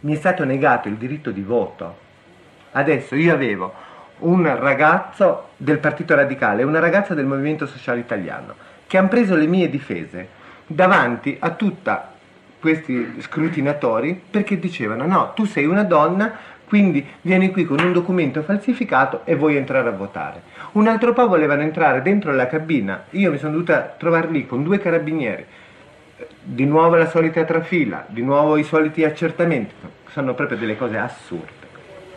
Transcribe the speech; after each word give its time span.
mi 0.00 0.14
è 0.14 0.16
stato 0.16 0.44
negato 0.44 0.88
il 0.88 0.94
diritto 0.94 1.30
di 1.30 1.42
voto. 1.42 2.08
Adesso 2.72 3.14
io 3.16 3.32
avevo 3.34 3.72
un 4.20 4.58
ragazzo 4.58 5.48
del 5.56 5.78
Partito 5.78 6.14
Radicale 6.14 6.62
una 6.62 6.78
ragazza 6.78 7.14
del 7.14 7.26
Movimento 7.26 7.66
Sociale 7.66 8.00
Italiano 8.00 8.54
che 8.86 8.98
hanno 8.98 9.08
preso 9.08 9.34
le 9.34 9.46
mie 9.46 9.70
difese 9.70 10.28
davanti 10.66 11.36
a 11.40 11.50
tutti 11.50 11.90
questi 12.60 13.16
scrutinatori 13.20 14.20
perché 14.30 14.58
dicevano 14.58 15.06
no, 15.06 15.32
tu 15.34 15.44
sei 15.46 15.64
una 15.64 15.82
donna, 15.82 16.32
quindi 16.66 17.04
vieni 17.22 17.50
qui 17.50 17.64
con 17.64 17.80
un 17.80 17.92
documento 17.92 18.42
falsificato 18.42 19.22
e 19.24 19.34
vuoi 19.34 19.56
entrare 19.56 19.88
a 19.88 19.92
votare. 19.92 20.42
Un 20.72 20.86
altro 20.86 21.12
po' 21.12 21.26
volevano 21.26 21.62
entrare 21.62 22.02
dentro 22.02 22.32
la 22.32 22.46
cabina, 22.46 23.04
io 23.10 23.30
mi 23.30 23.38
sono 23.38 23.52
dovuta 23.52 23.94
trovare 23.96 24.28
lì 24.28 24.46
con 24.46 24.62
due 24.62 24.78
carabinieri, 24.78 25.46
di 26.52 26.64
nuovo 26.64 26.96
la 26.96 27.08
solita 27.08 27.44
trafila, 27.44 28.06
di 28.08 28.22
nuovo 28.22 28.56
i 28.56 28.64
soliti 28.64 29.04
accertamenti, 29.04 29.72
sono 30.10 30.34
proprio 30.34 30.58
delle 30.58 30.76
cose 30.76 30.98
assurde, 30.98 31.68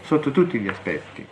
sotto 0.02 0.31
tutti 0.31 0.59
gli 0.59 0.67
aspetti. 0.67 1.26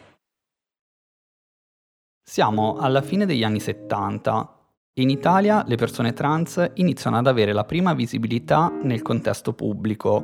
Siamo 2.23 2.77
alla 2.77 3.02
fine 3.02 3.25
degli 3.25 3.44
anni 3.44 3.59
70. 3.59 4.58
In 4.99 5.09
Italia 5.09 5.63
le 5.66 5.75
persone 5.77 6.13
trans 6.13 6.72
iniziano 6.75 7.17
ad 7.17 7.25
avere 7.25 7.53
la 7.53 7.63
prima 7.63 7.94
visibilità 7.94 8.72
nel 8.84 9.02
contesto 9.02 9.53
pubblico. 9.53 10.23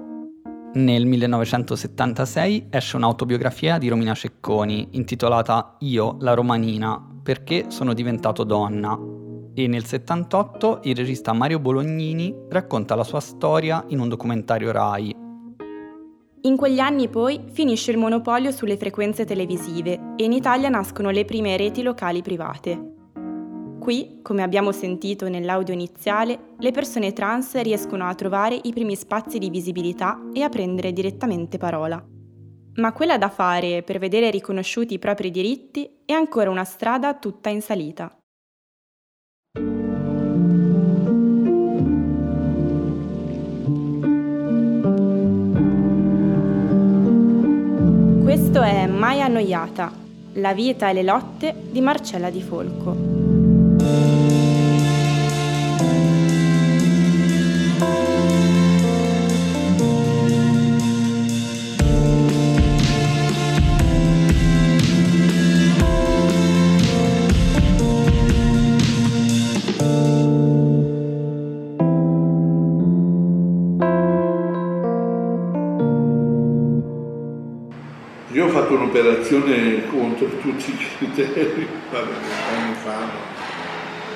Nel 0.74 1.08
1976 1.08 2.68
esce 2.70 2.96
un'autobiografia 2.96 3.80
di 3.80 3.88
Romina 3.88 4.14
Cecconi 4.14 4.90
intitolata 4.92 5.78
Io, 5.80 6.18
la 6.20 6.36
romanina, 6.36 7.04
perché 7.24 7.72
sono 7.72 7.94
diventato 7.94 8.44
donna. 8.44 9.17
E 9.60 9.66
nel 9.66 9.86
78 9.86 10.82
il 10.84 10.96
regista 10.96 11.34
Mario 11.34 11.58
Bolognini 11.58 12.32
racconta 12.48 12.94
la 12.94 13.04
sua 13.04 13.20
storia 13.20 13.84
in 13.88 14.00
un 14.00 14.08
documentario 14.08 14.72
RAI, 14.72 15.16
in 16.42 16.56
quegli 16.56 16.80
anni 16.80 17.10
poi 17.10 17.42
finisce 17.52 17.90
il 17.90 17.98
monopolio 17.98 18.52
sulle 18.52 18.78
frequenze 18.78 19.26
televisive 19.26 20.14
e 20.16 20.26
in 20.26 20.32
Italia 20.32 20.70
nascono 20.70 21.10
le 21.10 21.26
prime 21.26 21.58
reti 21.58 21.82
locali 21.82 22.22
private. 22.22 22.94
Qui, 23.80 24.20
come 24.22 24.44
abbiamo 24.44 24.72
sentito 24.72 25.28
nell'audio 25.28 25.74
iniziale, 25.74 26.54
le 26.60 26.72
persone 26.72 27.12
trans 27.12 27.60
riescono 27.62 28.06
a 28.06 28.14
trovare 28.14 28.60
i 28.62 28.72
primi 28.72 28.96
spazi 28.96 29.40
di 29.40 29.50
visibilità 29.50 30.22
e 30.34 30.44
a 30.44 30.50
prendere 30.50 30.94
direttamente 30.94 31.58
parola. 31.58 32.02
Ma 32.76 32.94
quella 32.94 33.18
da 33.18 33.30
fare 33.30 33.82
per 33.82 33.98
vedere 33.98 34.30
riconosciuti 34.30 34.94
i 34.94 35.00
propri 35.00 35.32
diritti 35.32 36.02
è 36.06 36.14
ancora 36.14 36.52
una 36.52 36.64
strada 36.64 37.16
tutta 37.16 37.50
in 37.50 37.62
salita. 37.62 38.17
Questo 48.38 48.62
è 48.62 48.86
Mai 48.86 49.20
annoiata, 49.20 49.92
la 50.34 50.54
vita 50.54 50.92
e 50.92 50.94
le 50.94 51.02
lotte 51.02 51.56
di 51.72 51.82
Marcella 51.82 52.30
Di 52.30 52.44
Folco. 52.44 53.17
Un'operazione 78.98 79.88
contro 79.88 80.28
tutti 80.42 80.72
i 80.72 80.78
criteri, 80.98 81.68
vabbè, 81.92 82.12
anni 82.56 82.76
fa. 82.84 83.36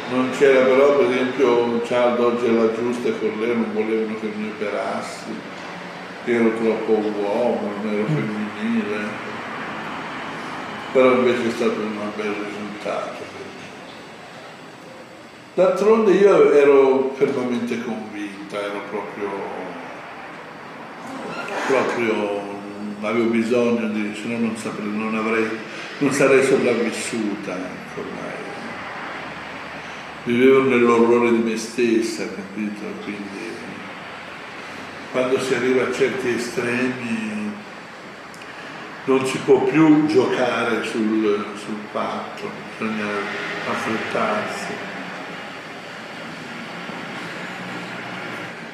Non 0.10 0.30
c'era 0.38 0.66
però, 0.66 0.98
per 0.98 1.12
esempio, 1.12 1.82
Charles 1.82 2.20
oggi 2.20 2.46
era 2.46 2.74
giusta 2.74 3.12
con 3.12 3.40
lei 3.40 3.56
non 3.56 3.74
volevano 3.74 4.20
che 4.20 4.32
mi 4.36 4.50
operassi, 4.50 5.34
ero 6.26 6.52
troppo 6.56 6.92
uomo, 6.92 7.72
non 7.82 7.94
ero 7.94 8.06
femminile. 8.06 9.30
Però 10.92 11.12
invece 11.14 11.48
è 11.48 11.52
stato 11.52 11.80
un 11.80 11.98
bel 12.18 12.34
risultato. 12.34 13.30
D'altronde 15.54 16.12
io 16.14 16.52
ero 16.52 17.12
fermamente 17.16 17.82
convinta, 17.84 18.58
ero 18.58 18.82
proprio, 18.90 19.30
proprio 21.68 22.51
avevo 23.02 23.26
bisogno 23.26 23.88
di, 23.90 24.16
se 24.16 24.28
no 24.28 24.38
non, 24.38 24.56
saprei, 24.56 24.88
non, 24.88 25.16
avrei, 25.16 25.48
non 26.00 26.12
sarei 26.12 26.44
sopravvissuta, 26.46 27.56
ecco, 27.56 28.00
ormai. 28.02 28.40
Vivevo 30.24 30.64
nell'orrore 30.64 31.32
di 31.32 31.40
me 31.40 31.58
stessa, 31.58 32.26
capito? 32.28 32.82
Quindi 33.04 33.50
quando 35.12 35.40
si 35.40 35.54
arriva 35.54 35.84
a 35.84 35.92
certi 35.92 36.30
estremi 36.30 37.52
non 39.06 39.26
si 39.26 39.38
può 39.40 39.62
più 39.64 40.06
giocare 40.06 40.84
sul, 40.84 41.46
sul 41.56 41.80
patto, 41.92 42.50
bisogna 42.78 43.08
affrettarsi. 43.68 44.74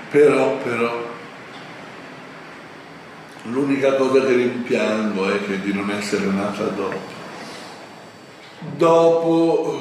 Però, 0.10 0.58
però, 0.58 1.17
L'unica 3.50 3.96
cosa 3.96 4.26
che 4.26 4.36
rimpiango 4.36 5.30
è 5.32 5.46
che 5.46 5.62
di 5.62 5.74
non 5.74 5.90
essere 5.90 6.26
nata 6.26 6.64
dopo. 6.66 7.16
Dopo, 8.76 9.80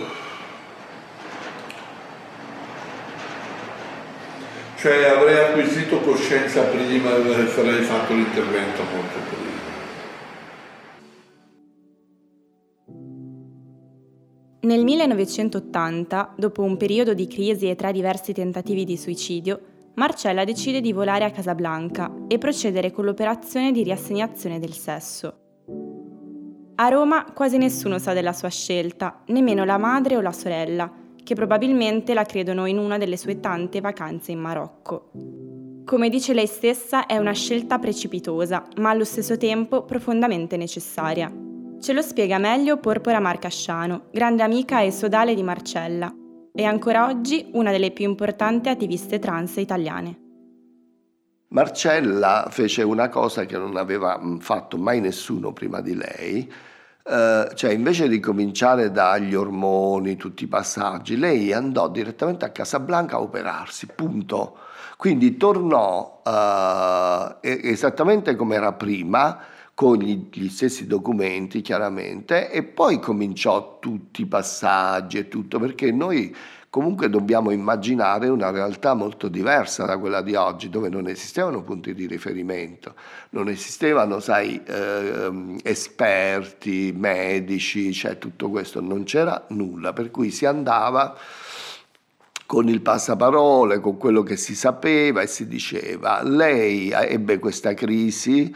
cioè 4.76 5.04
avrei 5.06 5.38
acquisito 5.38 5.98
coscienza 6.00 6.62
prima 6.62 7.10
e 7.10 7.14
avrei 7.14 7.82
fatto 7.82 8.12
l'intervento 8.12 8.82
molto 8.82 9.18
prima. 9.28 9.44
Nel 14.60 14.84
1980, 14.84 16.34
dopo 16.36 16.62
un 16.62 16.76
periodo 16.76 17.14
di 17.14 17.26
crisi 17.26 17.68
e 17.68 17.74
tre 17.74 17.90
diversi 17.92 18.32
tentativi 18.32 18.84
di 18.84 18.96
suicidio, 18.96 19.60
Marcella 19.96 20.44
decide 20.44 20.82
di 20.82 20.92
volare 20.92 21.24
a 21.24 21.30
Casablanca 21.30 22.12
e 22.28 22.36
procedere 22.36 22.90
con 22.90 23.06
l'operazione 23.06 23.72
di 23.72 23.82
riassegnazione 23.82 24.58
del 24.58 24.74
sesso. 24.74 25.38
A 26.74 26.88
Roma 26.88 27.24
quasi 27.32 27.56
nessuno 27.56 27.98
sa 27.98 28.12
della 28.12 28.34
sua 28.34 28.50
scelta, 28.50 29.22
nemmeno 29.28 29.64
la 29.64 29.78
madre 29.78 30.18
o 30.18 30.20
la 30.20 30.32
sorella, 30.32 30.92
che 31.24 31.34
probabilmente 31.34 32.12
la 32.12 32.24
credono 32.24 32.66
in 32.66 32.76
una 32.76 32.98
delle 32.98 33.16
sue 33.16 33.40
tante 33.40 33.80
vacanze 33.80 34.32
in 34.32 34.38
Marocco. 34.38 35.12
Come 35.86 36.10
dice 36.10 36.34
lei 36.34 36.46
stessa, 36.46 37.06
è 37.06 37.16
una 37.16 37.32
scelta 37.32 37.78
precipitosa, 37.78 38.64
ma 38.76 38.90
allo 38.90 39.04
stesso 39.04 39.38
tempo 39.38 39.84
profondamente 39.84 40.58
necessaria. 40.58 41.32
Ce 41.80 41.92
lo 41.94 42.02
spiega 42.02 42.36
meglio 42.36 42.76
Porpora 42.76 43.18
Marcasciano, 43.18 44.08
grande 44.12 44.42
amica 44.42 44.82
e 44.82 44.90
sodale 44.90 45.34
di 45.34 45.42
Marcella, 45.42 46.14
è 46.56 46.64
ancora 46.64 47.06
oggi 47.06 47.50
una 47.52 47.70
delle 47.70 47.90
più 47.90 48.08
importanti 48.08 48.70
attiviste 48.70 49.18
trans 49.18 49.56
italiane. 49.56 50.24
Marcella 51.48 52.48
fece 52.50 52.82
una 52.82 53.08
cosa 53.08 53.44
che 53.44 53.56
non 53.56 53.76
aveva 53.76 54.18
mm, 54.18 54.38
fatto 54.38 54.78
mai 54.78 55.00
nessuno 55.00 55.52
prima 55.52 55.80
di 55.80 55.94
lei, 55.94 56.52
eh, 57.04 57.48
cioè 57.54 57.70
invece 57.70 58.08
di 58.08 58.18
cominciare 58.18 58.90
dagli 58.90 59.34
ormoni, 59.34 60.16
tutti 60.16 60.44
i 60.44 60.48
passaggi, 60.48 61.16
lei 61.16 61.52
andò 61.52 61.88
direttamente 61.88 62.46
a 62.46 62.50
Casablanca 62.50 63.16
a 63.16 63.20
operarsi, 63.20 63.86
punto. 63.94 64.56
Quindi 64.96 65.36
tornò 65.36 66.22
eh, 66.24 67.60
esattamente 67.62 68.34
come 68.34 68.56
era 68.56 68.72
prima, 68.72 69.38
con 69.76 69.98
gli, 69.98 70.30
gli, 70.32 70.48
stessi 70.48 70.86
documenti 70.86 71.60
chiaramente 71.60 72.50
e 72.50 72.62
poi 72.62 72.98
cominciò 72.98 73.76
tutti 73.78 74.22
i 74.22 74.24
passaggi 74.26 75.18
e 75.18 75.28
tutto 75.28 75.58
perché 75.58 75.92
noi 75.92 76.34
comunque 76.70 77.10
dobbiamo 77.10 77.50
immaginare 77.50 78.28
una 78.28 78.50
realtà 78.50 78.94
molto 78.94 79.28
diversa 79.28 79.84
da 79.84 79.98
quella 79.98 80.22
di 80.22 80.34
oggi 80.34 80.70
dove 80.70 80.88
non 80.88 81.08
esistevano 81.08 81.62
punti 81.62 81.92
di 81.92 82.06
riferimento, 82.06 82.94
non 83.30 83.50
esistevano 83.50 84.18
sai 84.18 84.62
eh, 84.64 85.58
esperti, 85.62 86.94
medici, 86.96 87.92
cioè 87.92 88.16
tutto 88.16 88.48
questo, 88.48 88.80
non 88.80 89.04
c'era 89.04 89.44
nulla 89.48 89.92
per 89.92 90.10
cui 90.10 90.30
si 90.30 90.46
andava 90.46 91.14
con 92.46 92.66
il 92.70 92.80
passaparole, 92.80 93.80
con 93.80 93.98
quello 93.98 94.22
che 94.22 94.36
si 94.36 94.54
sapeva 94.54 95.20
e 95.20 95.26
si 95.26 95.46
diceva. 95.46 96.22
Lei 96.22 96.92
ebbe 96.92 97.38
questa 97.38 97.74
crisi 97.74 98.54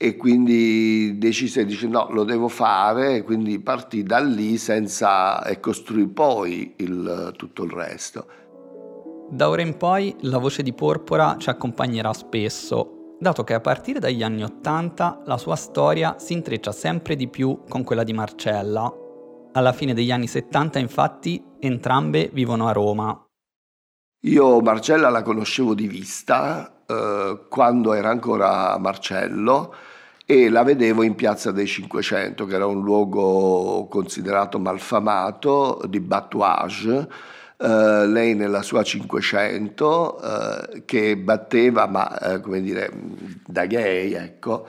e 0.00 0.16
quindi 0.16 1.18
decise, 1.18 1.64
dice 1.64 1.88
no, 1.88 2.06
lo 2.12 2.22
devo 2.22 2.46
fare, 2.46 3.16
e 3.16 3.22
quindi 3.24 3.58
partì 3.58 4.04
da 4.04 4.20
lì 4.20 4.56
senza, 4.56 5.44
e 5.44 5.58
costruì 5.58 6.06
poi 6.06 6.74
il, 6.76 7.34
tutto 7.36 7.64
il 7.64 7.70
resto. 7.72 8.26
Da 9.28 9.48
ora 9.48 9.60
in 9.60 9.76
poi 9.76 10.14
la 10.20 10.38
voce 10.38 10.62
di 10.62 10.72
Porpora 10.72 11.36
ci 11.36 11.50
accompagnerà 11.50 12.12
spesso. 12.12 13.16
dato 13.18 13.42
che 13.42 13.54
a 13.54 13.60
partire 13.60 13.98
dagli 13.98 14.22
anni 14.22 14.44
Ottanta 14.44 15.20
la 15.24 15.36
sua 15.36 15.56
storia 15.56 16.14
si 16.20 16.32
intreccia 16.32 16.70
sempre 16.70 17.16
di 17.16 17.28
più 17.28 17.62
con 17.68 17.82
quella 17.82 18.04
di 18.04 18.12
Marcella. 18.12 18.90
Alla 19.52 19.72
fine 19.72 19.94
degli 19.94 20.12
anni 20.12 20.28
70 20.28 20.78
infatti 20.78 21.44
entrambe 21.58 22.30
vivono 22.32 22.68
a 22.68 22.72
Roma. 22.72 23.26
Io 24.22 24.60
Marcella 24.60 25.10
la 25.10 25.22
conoscevo 25.22 25.74
di 25.74 25.88
vista 25.88 26.84
eh, 26.86 27.46
quando 27.48 27.92
era 27.92 28.10
ancora 28.10 28.78
Marcello 28.78 29.74
e 30.30 30.50
la 30.50 30.62
vedevo 30.62 31.02
in 31.04 31.14
Piazza 31.14 31.52
dei 31.52 31.66
Cinquecento, 31.66 32.44
che 32.44 32.54
era 32.54 32.66
un 32.66 32.82
luogo 32.82 33.86
considerato 33.88 34.58
malfamato 34.58 35.80
di 35.88 36.00
batouage. 36.00 37.08
Uh, 37.56 38.04
lei 38.04 38.34
nella 38.34 38.60
sua 38.60 38.82
500 38.82 40.20
uh, 40.20 40.84
che 40.84 41.16
batteva 41.16 41.86
ma 41.86 42.16
uh, 42.20 42.40
come 42.40 42.60
dire 42.60 42.88
da 43.44 43.66
gay 43.66 44.12
ecco 44.12 44.68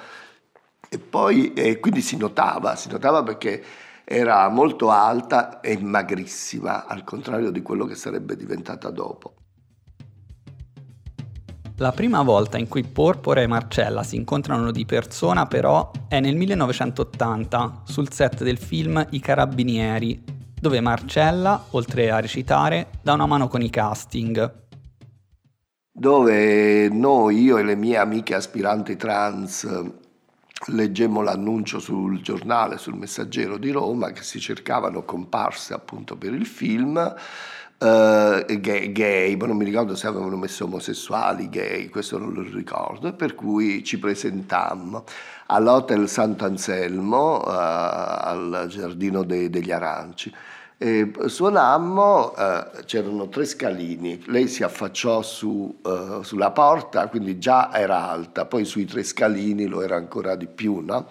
e 0.89 0.97
poi 0.97 1.53
e 1.53 1.79
quindi 1.79 2.01
si 2.01 2.17
notava 2.17 2.75
si 2.75 2.89
notava 2.89 3.21
perché 3.21 3.63
era 4.03 4.49
molto 4.49 4.89
alta 4.89 5.59
e 5.59 5.77
magrissima 5.77 6.87
al 6.87 7.03
contrario 7.03 7.51
di 7.51 7.61
quello 7.61 7.85
che 7.85 7.93
sarebbe 7.93 8.35
diventata 8.35 8.89
dopo 8.89 9.38
la 11.79 11.91
prima 11.93 12.21
volta 12.23 12.57
in 12.57 12.67
cui 12.67 12.83
Porpora 12.83 13.41
e 13.41 13.47
Marcella 13.47 14.03
si 14.03 14.17
incontrano 14.17 14.69
di 14.71 14.85
persona 14.85 15.45
però 15.45 15.91
è 16.09 16.19
nel 16.19 16.35
1980 16.35 17.83
sul 17.85 18.11
set 18.11 18.43
del 18.43 18.57
film 18.57 19.05
I 19.11 19.19
Carabinieri, 19.19 20.21
dove 20.59 20.81
Marcella, 20.81 21.67
oltre 21.71 22.11
a 22.11 22.19
recitare, 22.19 22.89
dà 23.01 23.13
una 23.13 23.25
mano 23.25 23.47
con 23.47 23.61
i 23.61 23.69
casting. 23.69 24.67
Dove 25.89 26.89
noi, 26.89 27.41
io 27.41 27.57
e 27.57 27.63
le 27.63 27.75
mie 27.75 27.97
amiche 27.97 28.35
aspiranti 28.35 28.97
trans, 28.97 29.67
leggemmo 30.67 31.21
l'annuncio 31.21 31.79
sul 31.79 32.21
giornale, 32.21 32.77
sul 32.77 32.95
Messaggero 32.95 33.57
di 33.57 33.71
Roma, 33.71 34.11
che 34.11 34.23
si 34.23 34.39
cercavano 34.41 35.03
comparse 35.03 35.73
appunto 35.73 36.17
per 36.17 36.33
il 36.33 36.45
film 36.45 37.15
uh, 37.79 38.59
gay, 38.59 38.91
gay, 38.91 39.35
ma 39.35 39.47
non 39.47 39.57
mi 39.57 39.65
ricordo 39.65 39.95
se 39.95 40.07
avevano 40.07 40.37
messo 40.37 40.65
omosessuali, 40.65 41.49
gay, 41.49 41.89
questo 41.89 42.17
non 42.17 42.33
lo 42.33 42.41
ricordo, 42.41 43.13
per 43.13 43.35
cui 43.35 43.83
ci 43.83 43.97
presentammo 43.97 45.03
all'Hotel 45.47 46.07
Sant'Anselmo, 46.07 47.37
uh, 47.37 47.47
al 47.47 48.65
Giardino 48.69 49.23
de, 49.23 49.49
degli 49.49 49.71
Aranci. 49.71 50.33
E 50.81 51.11
suonammo, 51.25 52.33
uh, 52.37 52.83
c'erano 52.85 53.27
tre 53.27 53.43
scalini, 53.43 54.23
lei 54.27 54.47
si 54.47 54.63
affacciò 54.63 55.21
su, 55.21 55.77
uh, 55.81 56.21
sulla 56.21 56.51
porta, 56.51 57.07
quindi 57.07 57.37
già 57.37 57.73
era 57.73 58.09
alta, 58.09 58.45
poi 58.45 58.63
sui 58.63 58.85
tre 58.85 59.03
scalini 59.03 59.65
lo 59.65 59.81
era 59.81 59.97
ancora 59.97 60.35
di 60.35 60.47
più, 60.47 60.79
no? 60.79 61.07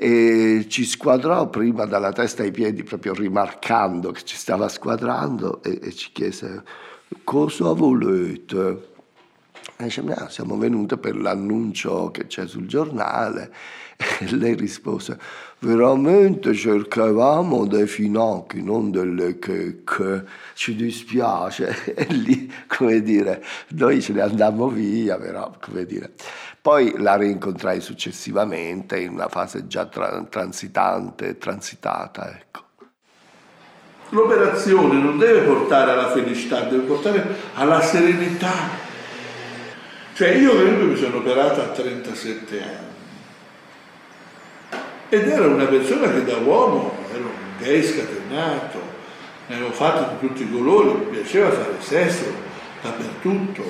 E 0.00 0.66
ci 0.68 0.84
squadrò 0.84 1.48
prima 1.48 1.84
dalla 1.84 2.12
testa 2.12 2.44
ai 2.44 2.52
piedi, 2.52 2.84
proprio 2.84 3.14
rimarcando 3.14 4.12
che 4.12 4.22
ci 4.22 4.36
stava 4.36 4.68
squadrando 4.68 5.60
e, 5.64 5.80
e 5.82 5.92
ci 5.92 6.10
chiese 6.12 6.62
cosa 7.24 7.72
volete? 7.72 8.90
E 9.76 9.82
dice, 9.82 10.02
no, 10.02 10.28
siamo 10.28 10.56
venute 10.56 10.98
per 10.98 11.16
l'annuncio 11.16 12.12
che 12.12 12.28
c'è 12.28 12.46
sul 12.46 12.66
giornale. 12.66 13.52
E 14.20 14.32
lei 14.36 14.54
rispose, 14.54 15.18
veramente 15.60 16.54
cercavamo 16.54 17.66
dei 17.66 17.86
finocchi, 17.86 18.62
non 18.62 18.90
delle 18.90 19.38
checche, 19.38 20.26
ci 20.54 20.74
dispiace. 20.74 21.94
E 21.98 22.06
lì, 22.12 22.52
come 22.66 23.02
dire, 23.02 23.44
noi 23.70 24.00
ce 24.00 24.12
ne 24.12 24.20
andammo 24.20 24.68
via, 24.68 25.16
però, 25.16 25.52
come 25.60 25.84
dire. 25.84 26.12
Poi 26.60 26.94
la 26.98 27.16
rincontrai 27.16 27.80
successivamente 27.80 29.00
in 29.00 29.10
una 29.10 29.28
fase 29.28 29.66
già 29.66 29.86
tra- 29.86 30.24
transitante, 30.28 31.38
transitata, 31.38 32.30
ecco. 32.30 32.66
L'operazione 34.10 35.00
non 35.00 35.18
deve 35.18 35.40
portare 35.42 35.92
alla 35.92 36.10
felicità, 36.10 36.62
deve 36.62 36.84
portare 36.84 37.26
alla 37.54 37.80
serenità. 37.80 38.86
Cioè 40.14 40.30
io 40.30 40.56
credo 40.56 40.84
mi 40.84 40.96
sono 40.96 41.18
operata 41.18 41.64
a 41.64 41.68
37 41.68 42.62
anni 42.62 42.87
ed 45.10 45.28
era 45.28 45.46
una 45.46 45.64
persona 45.64 46.10
che 46.10 46.24
da 46.24 46.36
uomo 46.36 46.92
era 47.10 47.24
un 47.24 47.58
gay 47.58 47.82
scatenato, 47.82 48.80
ne 49.46 49.54
avevo 49.54 49.70
fatti 49.70 50.04
di 50.14 50.28
tutti 50.28 50.42
i 50.42 50.50
colori, 50.50 50.88
mi 50.88 51.04
piaceva 51.06 51.50
fare 51.50 51.76
sesso 51.80 52.24
dappertutto, 52.82 53.62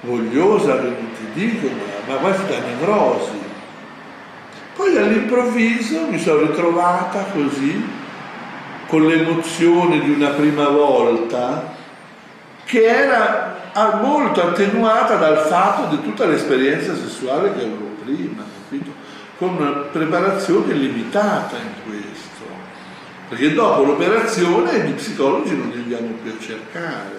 vogliosa 0.00 0.80
che 0.80 0.88
non 0.88 1.10
ti 1.16 1.40
dico, 1.40 1.68
ma, 1.68 2.14
ma 2.14 2.20
quasi 2.20 2.44
da 2.46 2.58
nevrosi. 2.58 3.40
Poi 4.74 4.96
all'improvviso 4.96 6.06
mi 6.08 6.18
sono 6.18 6.40
ritrovata 6.40 7.26
così, 7.32 8.00
con 8.88 9.06
l'emozione 9.06 10.00
di 10.00 10.10
una 10.10 10.30
prima 10.30 10.68
volta, 10.68 11.72
che 12.64 12.84
era 12.84 13.60
molto 14.02 14.42
attenuata 14.42 15.16
dal 15.16 15.38
fatto 15.46 15.94
di 15.94 16.02
tutta 16.02 16.26
l'esperienza 16.26 16.94
sessuale 16.96 17.54
che 17.54 17.60
avevo 17.60 17.90
prima? 18.02 18.60
Con 19.42 19.56
una 19.56 19.72
preparazione 19.90 20.72
limitata 20.72 21.56
in 21.56 21.72
questo. 21.84 22.44
Perché 23.28 23.52
dopo 23.52 23.82
l'operazione 23.82 24.86
gli 24.86 24.92
psicologi 24.92 25.56
non 25.56 25.68
li 25.70 25.78
andiamo 25.78 26.14
più 26.22 26.30
a 26.30 26.38
cercare. 26.38 27.16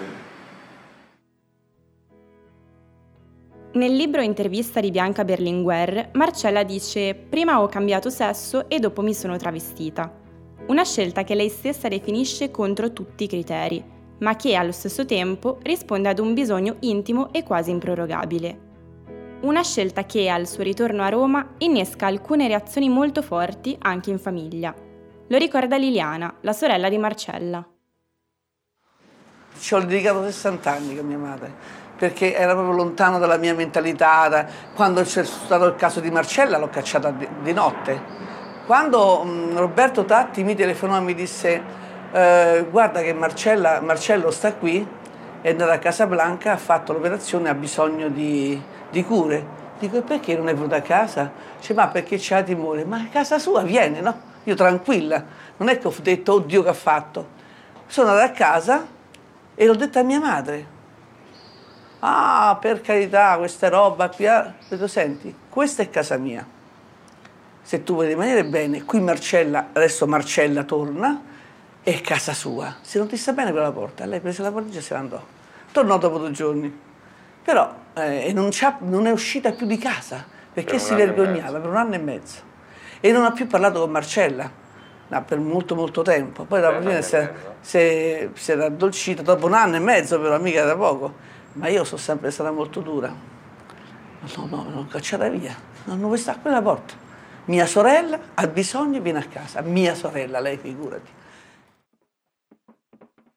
Nel 3.74 3.94
libro 3.94 4.22
intervista 4.22 4.80
di 4.80 4.90
Bianca 4.90 5.22
Berlinguer, 5.22 6.12
Marcella 6.14 6.62
dice 6.62 7.14
prima 7.14 7.60
ho 7.60 7.68
cambiato 7.68 8.08
sesso 8.08 8.70
e 8.70 8.78
dopo 8.78 9.02
mi 9.02 9.12
sono 9.12 9.36
travestita. 9.36 10.10
Una 10.68 10.84
scelta 10.84 11.24
che 11.24 11.34
lei 11.34 11.50
stessa 11.50 11.88
definisce 11.88 12.50
contro 12.50 12.94
tutti 12.94 13.24
i 13.24 13.28
criteri, 13.28 13.84
ma 14.20 14.34
che 14.34 14.54
allo 14.54 14.72
stesso 14.72 15.04
tempo 15.04 15.58
risponde 15.60 16.08
ad 16.08 16.20
un 16.20 16.32
bisogno 16.32 16.76
intimo 16.80 17.34
e 17.34 17.42
quasi 17.42 17.70
improrogabile. 17.70 18.72
Una 19.44 19.62
scelta 19.62 20.06
che 20.06 20.30
al 20.30 20.46
suo 20.46 20.62
ritorno 20.62 21.02
a 21.02 21.10
Roma 21.10 21.46
innesca 21.58 22.06
alcune 22.06 22.48
reazioni 22.48 22.88
molto 22.88 23.20
forti 23.20 23.76
anche 23.78 24.08
in 24.08 24.18
famiglia. 24.18 24.74
Lo 25.28 25.36
ricorda 25.36 25.76
Liliana, 25.76 26.36
la 26.40 26.54
sorella 26.54 26.88
di 26.88 26.96
Marcella. 26.96 27.62
Ci 29.58 29.74
ho 29.74 29.80
dedicato 29.80 30.24
60 30.24 30.70
anni 30.70 30.96
con 30.96 31.06
mia 31.06 31.18
madre 31.18 31.52
perché 31.98 32.34
era 32.34 32.54
proprio 32.54 32.74
lontano 32.74 33.18
dalla 33.18 33.36
mia 33.36 33.52
mentalità. 33.52 34.46
Quando 34.74 35.02
c'è 35.02 35.24
stato 35.24 35.66
il 35.66 35.74
caso 35.74 36.00
di 36.00 36.10
Marcella 36.10 36.56
l'ho 36.56 36.70
cacciata 36.70 37.10
di, 37.10 37.52
notte. 37.52 38.00
Quando 38.64 39.26
Roberto 39.56 40.06
Tatti 40.06 40.42
mi 40.42 40.54
telefonò 40.54 40.96
e 40.96 41.00
mi 41.00 41.14
disse 41.14 41.62
eh, 42.12 42.66
guarda 42.70 43.02
che 43.02 43.12
Marcella, 43.12 43.82
Marcello 43.82 44.30
sta 44.30 44.54
qui, 44.54 44.88
è 45.42 45.50
andato 45.50 45.70
a 45.72 45.76
Casablanca, 45.76 46.52
ha 46.52 46.56
fatto 46.56 46.94
l'operazione, 46.94 47.50
ha 47.50 47.54
bisogno 47.54 48.08
di, 48.08 48.58
di 48.94 49.04
cure. 49.04 49.62
Dico, 49.78 49.98
e 49.98 50.02
perché 50.02 50.36
non 50.36 50.48
è 50.48 50.54
venuta 50.54 50.76
a 50.76 50.82
casa? 50.82 51.30
Dice, 51.58 51.74
ma 51.74 51.88
perché 51.88 52.16
c'ha 52.18 52.42
timore? 52.42 52.84
Ma 52.84 52.98
a 52.98 53.08
casa 53.10 53.38
sua 53.38 53.62
viene, 53.62 54.00
no? 54.00 54.32
Io 54.44 54.54
tranquilla, 54.54 55.24
non 55.56 55.68
è 55.68 55.78
che 55.78 55.86
ho 55.86 55.94
detto, 56.00 56.34
oddio 56.34 56.62
che 56.62 56.68
ha 56.68 56.74
fatto. 56.74 57.28
Sono 57.86 58.10
andata 58.10 58.26
a 58.26 58.34
casa 58.34 58.86
e 59.54 59.66
l'ho 59.66 59.74
detto 59.74 59.98
a 59.98 60.02
mia 60.02 60.20
madre 60.20 60.72
ah 62.06 62.58
per 62.60 62.82
carità 62.82 63.36
questa 63.38 63.70
roba 63.70 64.10
qui, 64.10 64.26
ho 64.26 64.54
detto 64.68 64.86
senti, 64.86 65.34
questa 65.48 65.82
è 65.82 65.88
casa 65.88 66.18
mia, 66.18 66.46
se 67.62 67.82
tu 67.82 67.94
vuoi 67.94 68.08
rimanere 68.08 68.44
bene, 68.44 68.84
qui 68.84 69.00
Marcella, 69.00 69.70
adesso 69.72 70.06
Marcella 70.06 70.64
torna, 70.64 71.22
è 71.82 72.00
casa 72.02 72.34
sua, 72.34 72.76
se 72.82 72.98
non 72.98 73.08
ti 73.08 73.16
sta 73.16 73.32
bene 73.32 73.52
per 73.52 73.62
la 73.62 73.72
porta, 73.72 74.04
lei 74.04 74.20
prese 74.20 74.42
la 74.42 74.50
valigia 74.50 74.80
e 74.80 74.82
se 74.82 74.92
ne 74.94 75.00
andò, 75.00 75.22
tornò 75.72 75.96
dopo 75.96 76.18
due 76.18 76.30
giorni, 76.30 76.80
però 77.44 77.72
eh, 77.94 78.32
non, 78.32 78.50
non, 78.80 79.06
è 79.06 79.10
uscita 79.10 79.52
più 79.52 79.66
di 79.66 79.76
casa 79.78 80.24
perché 80.52 80.78
si 80.78 80.94
vergognava 80.94 81.60
per 81.60 81.68
un 81.68 81.76
anno 81.76 81.94
e 81.94 81.98
mezzo 81.98 82.40
e 83.00 83.12
non 83.12 83.24
ha 83.24 83.32
più 83.32 83.46
parlato 83.46 83.80
con 83.80 83.90
Marcella 83.90 84.50
no, 85.08 85.24
per 85.24 85.38
molto 85.38 85.74
molto 85.74 86.02
tempo, 86.02 86.44
poi 86.44 86.60
dopo 86.60 86.80
fine 86.80 87.02
si, 87.02 87.28
si, 87.60 88.30
si 88.32 88.52
era 88.52 88.66
addolcita, 88.66 89.22
dopo 89.22 89.46
un 89.46 89.54
anno 89.54 89.76
e 89.76 89.80
mezzo 89.80 90.18
però 90.20 90.38
mica 90.38 90.64
da 90.64 90.76
poco, 90.76 91.12
ma 91.54 91.68
io 91.68 91.84
sono 91.84 92.00
sempre 92.00 92.30
stata 92.30 92.50
molto 92.50 92.80
dura. 92.80 93.32
No, 94.36 94.46
no, 94.46 94.66
non 94.68 94.88
cacciare 94.88 95.28
via, 95.30 95.54
non 95.84 95.98
vuoi 95.98 96.16
stare 96.16 96.38
a 96.38 96.40
quella 96.40 96.62
porta. 96.62 96.94
Mia 97.46 97.66
sorella 97.66 98.18
ha 98.32 98.46
bisogno, 98.46 99.00
viene 99.00 99.18
a 99.18 99.26
casa. 99.26 99.60
Mia 99.60 99.94
sorella, 99.94 100.40
lei 100.40 100.56
figurati. 100.56 101.10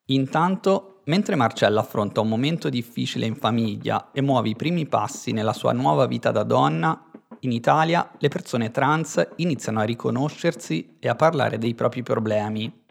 Intanto, 0.06 0.97
mentre 1.08 1.36
Marcella 1.36 1.82
affronta 1.82 2.22
un 2.22 2.30
momento 2.30 2.70
difficile 2.70 3.26
in 3.26 3.36
famiglia 3.36 4.12
e 4.12 4.22
muove 4.22 4.50
i 4.50 4.56
primi 4.56 4.86
passi 4.86 5.32
nella 5.32 5.54
sua 5.54 5.74
nuova 5.74 6.06
vita 6.06 6.32
da 6.32 6.44
donna, 6.44 7.02
in 7.42 7.52
Italia 7.52 8.10
le 8.18 8.28
persone 8.30 8.72
trans 8.72 9.26
iniziano 9.38 9.80
a 9.80 9.84
riconoscersi 9.84 10.98
e 11.00 11.08
a 11.08 11.16
parlare 11.16 11.58
dei 11.58 11.76
propri 11.76 12.04
problemi. 12.04 12.86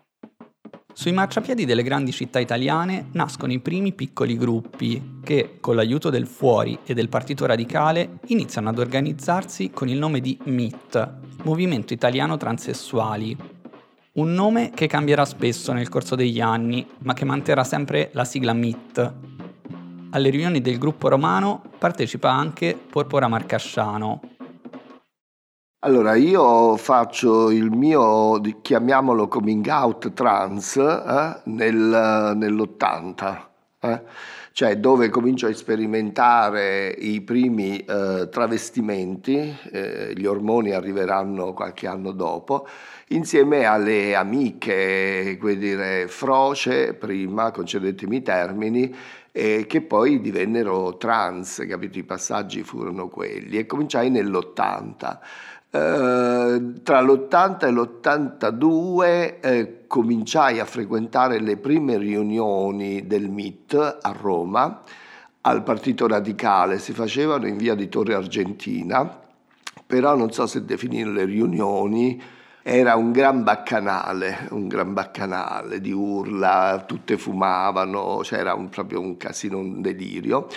Sui 0.92 1.12
marciapiedi 1.12 1.66
delle 1.66 1.82
grandi 1.82 2.11
città 2.11 2.38
italiane 2.38 3.08
nascono 3.12 3.52
i 3.52 3.61
primi 3.61 3.92
piccoli 3.92 4.35
gruppi 4.38 5.18
che, 5.23 5.58
con 5.61 5.75
l'aiuto 5.75 6.08
del 6.08 6.26
Fuori 6.26 6.78
e 6.87 6.94
del 6.94 7.11
Partito 7.11 7.44
Radicale, 7.44 8.20
iniziano 8.28 8.70
ad 8.70 8.78
organizzarsi 8.78 9.70
con 9.70 9.88
il 9.88 9.99
nome 9.99 10.20
di 10.20 10.38
MIT, 10.44 11.14
Movimento 11.42 11.92
Italiano 11.92 12.38
Transessuali. 12.38 13.37
Un 14.16 14.32
nome 14.32 14.70
che 14.70 14.87
cambierà 14.87 15.26
spesso 15.26 15.73
nel 15.73 15.90
corso 15.90 16.14
degli 16.14 16.40
anni, 16.40 16.87
ma 17.00 17.12
che 17.12 17.26
manterrà 17.26 17.64
sempre 17.64 18.08
la 18.12 18.25
sigla 18.25 18.54
MIT. 18.54 19.12
Alle 20.11 20.30
riunioni 20.30 20.62
del 20.62 20.78
gruppo 20.78 21.08
romano 21.08 21.62
partecipa 21.78 22.30
anche 22.30 22.75
Porpora 22.76 23.28
Marcasciano, 23.28 24.20
allora, 25.80 26.16
io 26.16 26.76
faccio 26.78 27.50
il 27.50 27.70
mio, 27.70 28.40
chiamiamolo 28.61 29.28
coming 29.28 29.64
out 29.68 30.12
trans, 30.14 30.75
eh, 30.76 31.40
nel, 31.44 32.32
nell'80, 32.35 33.40
eh? 33.80 34.02
Cioè 34.56 34.78
dove 34.78 35.10
comincio 35.10 35.48
a 35.48 35.52
sperimentare 35.52 36.88
i 36.88 37.20
primi 37.20 37.76
eh, 37.76 38.26
travestimenti, 38.30 39.54
eh, 39.70 40.14
gli 40.16 40.25
ormoni 40.25 40.70
arriveranno 40.70 41.52
qualche 41.52 41.86
anno 41.86 42.10
dopo, 42.10 42.66
insieme 43.08 43.66
alle 43.66 44.14
amiche, 44.14 45.36
come 45.38 45.58
dire, 45.58 46.08
froce 46.08 46.94
prima, 46.94 47.50
concedetemi 47.50 48.16
i 48.16 48.22
termini, 48.22 48.94
e 49.30 49.66
che 49.68 49.82
poi 49.82 50.22
divennero 50.22 50.96
trans, 50.96 51.62
capito? 51.68 51.98
I 51.98 52.04
passaggi 52.04 52.62
furono 52.62 53.08
quelli 53.08 53.58
e 53.58 53.66
cominciai 53.66 54.08
nell'80. 54.08 55.18
Eh, 55.68 56.73
tra 56.82 57.00
l'80 57.00 57.66
e 57.66 57.70
l'82 57.70 59.37
eh, 59.40 59.85
cominciai 59.87 60.61
a 60.61 60.64
frequentare 60.64 61.40
le 61.40 61.56
prime 61.56 61.99
riunioni 61.99 63.06
del 63.06 63.28
MIT 63.28 63.99
a 64.00 64.12
Roma, 64.12 64.82
al 65.42 65.62
Partito 65.62 66.06
Radicale, 66.06 66.78
si 66.78 66.92
facevano 66.92 67.46
in 67.46 67.56
via 67.56 67.75
di 67.75 67.88
Torre 67.88 68.14
Argentina, 68.14 69.20
però 69.87 70.16
non 70.16 70.32
so 70.32 70.46
se 70.46 70.64
definire 70.64 71.11
le 71.11 71.25
riunioni, 71.25 72.20
era 72.68 72.96
un 72.96 73.12
gran 73.12 73.44
baccanale, 73.44 74.49
un 74.50 74.66
gran 74.66 74.92
baccanale 74.92 75.80
di 75.80 75.92
urla, 75.92 76.82
tutte 76.85 77.16
fumavano, 77.16 78.18
c'era 78.25 78.54
un, 78.54 78.68
proprio 78.70 78.99
un 78.99 79.16
casino, 79.16 79.58
un 79.58 79.80
delirio, 79.80 80.49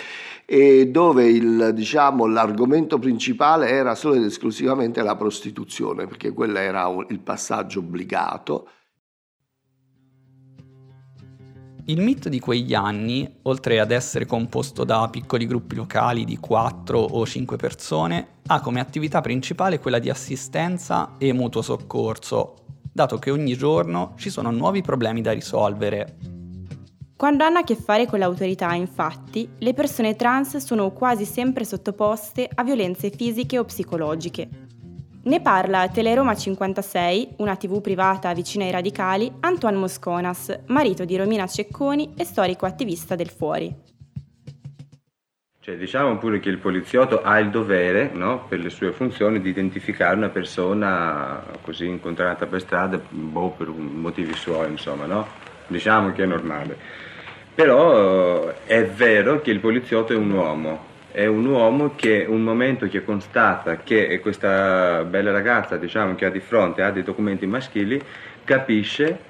e 0.44 0.88
dove 0.88 1.28
il, 1.28 1.70
diciamo, 1.72 2.26
l'argomento 2.26 2.98
principale 2.98 3.68
era 3.68 3.94
solo 3.94 4.16
ed 4.16 4.24
esclusivamente 4.24 5.02
la 5.02 5.14
prostituzione, 5.14 6.08
perché 6.08 6.32
quello 6.32 6.58
era 6.58 6.88
un, 6.88 7.06
il 7.10 7.20
passaggio 7.20 7.78
obbligato. 7.78 8.68
Il 11.90 12.00
MIT 12.00 12.28
di 12.28 12.38
quegli 12.38 12.72
anni, 12.72 13.28
oltre 13.42 13.80
ad 13.80 13.90
essere 13.90 14.24
composto 14.24 14.84
da 14.84 15.08
piccoli 15.10 15.44
gruppi 15.44 15.74
locali 15.74 16.24
di 16.24 16.36
4 16.36 16.96
o 16.96 17.26
5 17.26 17.56
persone, 17.56 18.26
ha 18.46 18.60
come 18.60 18.78
attività 18.78 19.20
principale 19.20 19.80
quella 19.80 19.98
di 19.98 20.08
assistenza 20.08 21.16
e 21.18 21.32
mutuo 21.32 21.62
soccorso, 21.62 22.54
dato 22.92 23.18
che 23.18 23.32
ogni 23.32 23.56
giorno 23.56 24.12
ci 24.18 24.30
sono 24.30 24.52
nuovi 24.52 24.82
problemi 24.82 25.20
da 25.20 25.32
risolvere. 25.32 26.16
Quando 27.16 27.42
hanno 27.42 27.58
a 27.58 27.64
che 27.64 27.74
fare 27.74 28.06
con 28.06 28.20
l'autorità, 28.20 28.72
infatti, 28.72 29.48
le 29.58 29.74
persone 29.74 30.14
trans 30.14 30.58
sono 30.58 30.92
quasi 30.92 31.24
sempre 31.24 31.64
sottoposte 31.64 32.48
a 32.54 32.62
violenze 32.62 33.10
fisiche 33.10 33.58
o 33.58 33.64
psicologiche, 33.64 34.48
ne 35.22 35.40
parla 35.42 35.80
a 35.80 35.88
Teleroma 35.88 36.34
56, 36.34 37.34
una 37.38 37.56
tv 37.56 37.80
privata 37.80 38.32
vicina 38.32 38.64
ai 38.64 38.70
radicali, 38.70 39.30
Antoine 39.40 39.76
Mosconas, 39.76 40.60
marito 40.66 41.04
di 41.04 41.16
Romina 41.16 41.46
Cecconi 41.46 42.14
e 42.16 42.24
storico 42.24 42.64
attivista 42.64 43.14
del 43.16 43.28
Fuori. 43.28 43.88
Cioè, 45.62 45.76
diciamo 45.76 46.16
pure 46.16 46.40
che 46.40 46.48
il 46.48 46.56
poliziotto 46.56 47.20
ha 47.20 47.38
il 47.38 47.50
dovere, 47.50 48.10
no, 48.14 48.46
per 48.48 48.60
le 48.60 48.70
sue 48.70 48.92
funzioni, 48.92 49.42
di 49.42 49.50
identificare 49.50 50.16
una 50.16 50.30
persona 50.30 51.42
così 51.60 51.86
incontrata 51.86 52.46
per 52.46 52.60
strada, 52.60 52.98
boh, 53.08 53.50
per 53.50 53.68
motivi 53.68 54.34
suoi, 54.34 54.70
insomma, 54.70 55.04
no? 55.04 55.26
Diciamo 55.66 56.12
che 56.12 56.22
è 56.22 56.26
normale. 56.26 56.76
Però 57.54 58.48
eh, 58.48 58.64
è 58.64 58.86
vero 58.86 59.42
che 59.42 59.50
il 59.50 59.60
poliziotto 59.60 60.14
è 60.14 60.16
un 60.16 60.30
uomo, 60.30 60.86
è 61.12 61.26
un 61.26 61.44
uomo 61.46 61.94
che 61.96 62.24
un 62.28 62.42
momento 62.42 62.86
che 62.86 63.04
constata 63.04 63.78
che 63.78 64.20
questa 64.20 65.04
bella 65.04 65.32
ragazza 65.32 65.76
diciamo, 65.76 66.14
che 66.14 66.26
ha 66.26 66.30
di 66.30 66.40
fronte 66.40 66.82
ha 66.82 66.90
dei 66.90 67.02
documenti 67.02 67.46
maschili, 67.46 68.00
capisce 68.44 69.28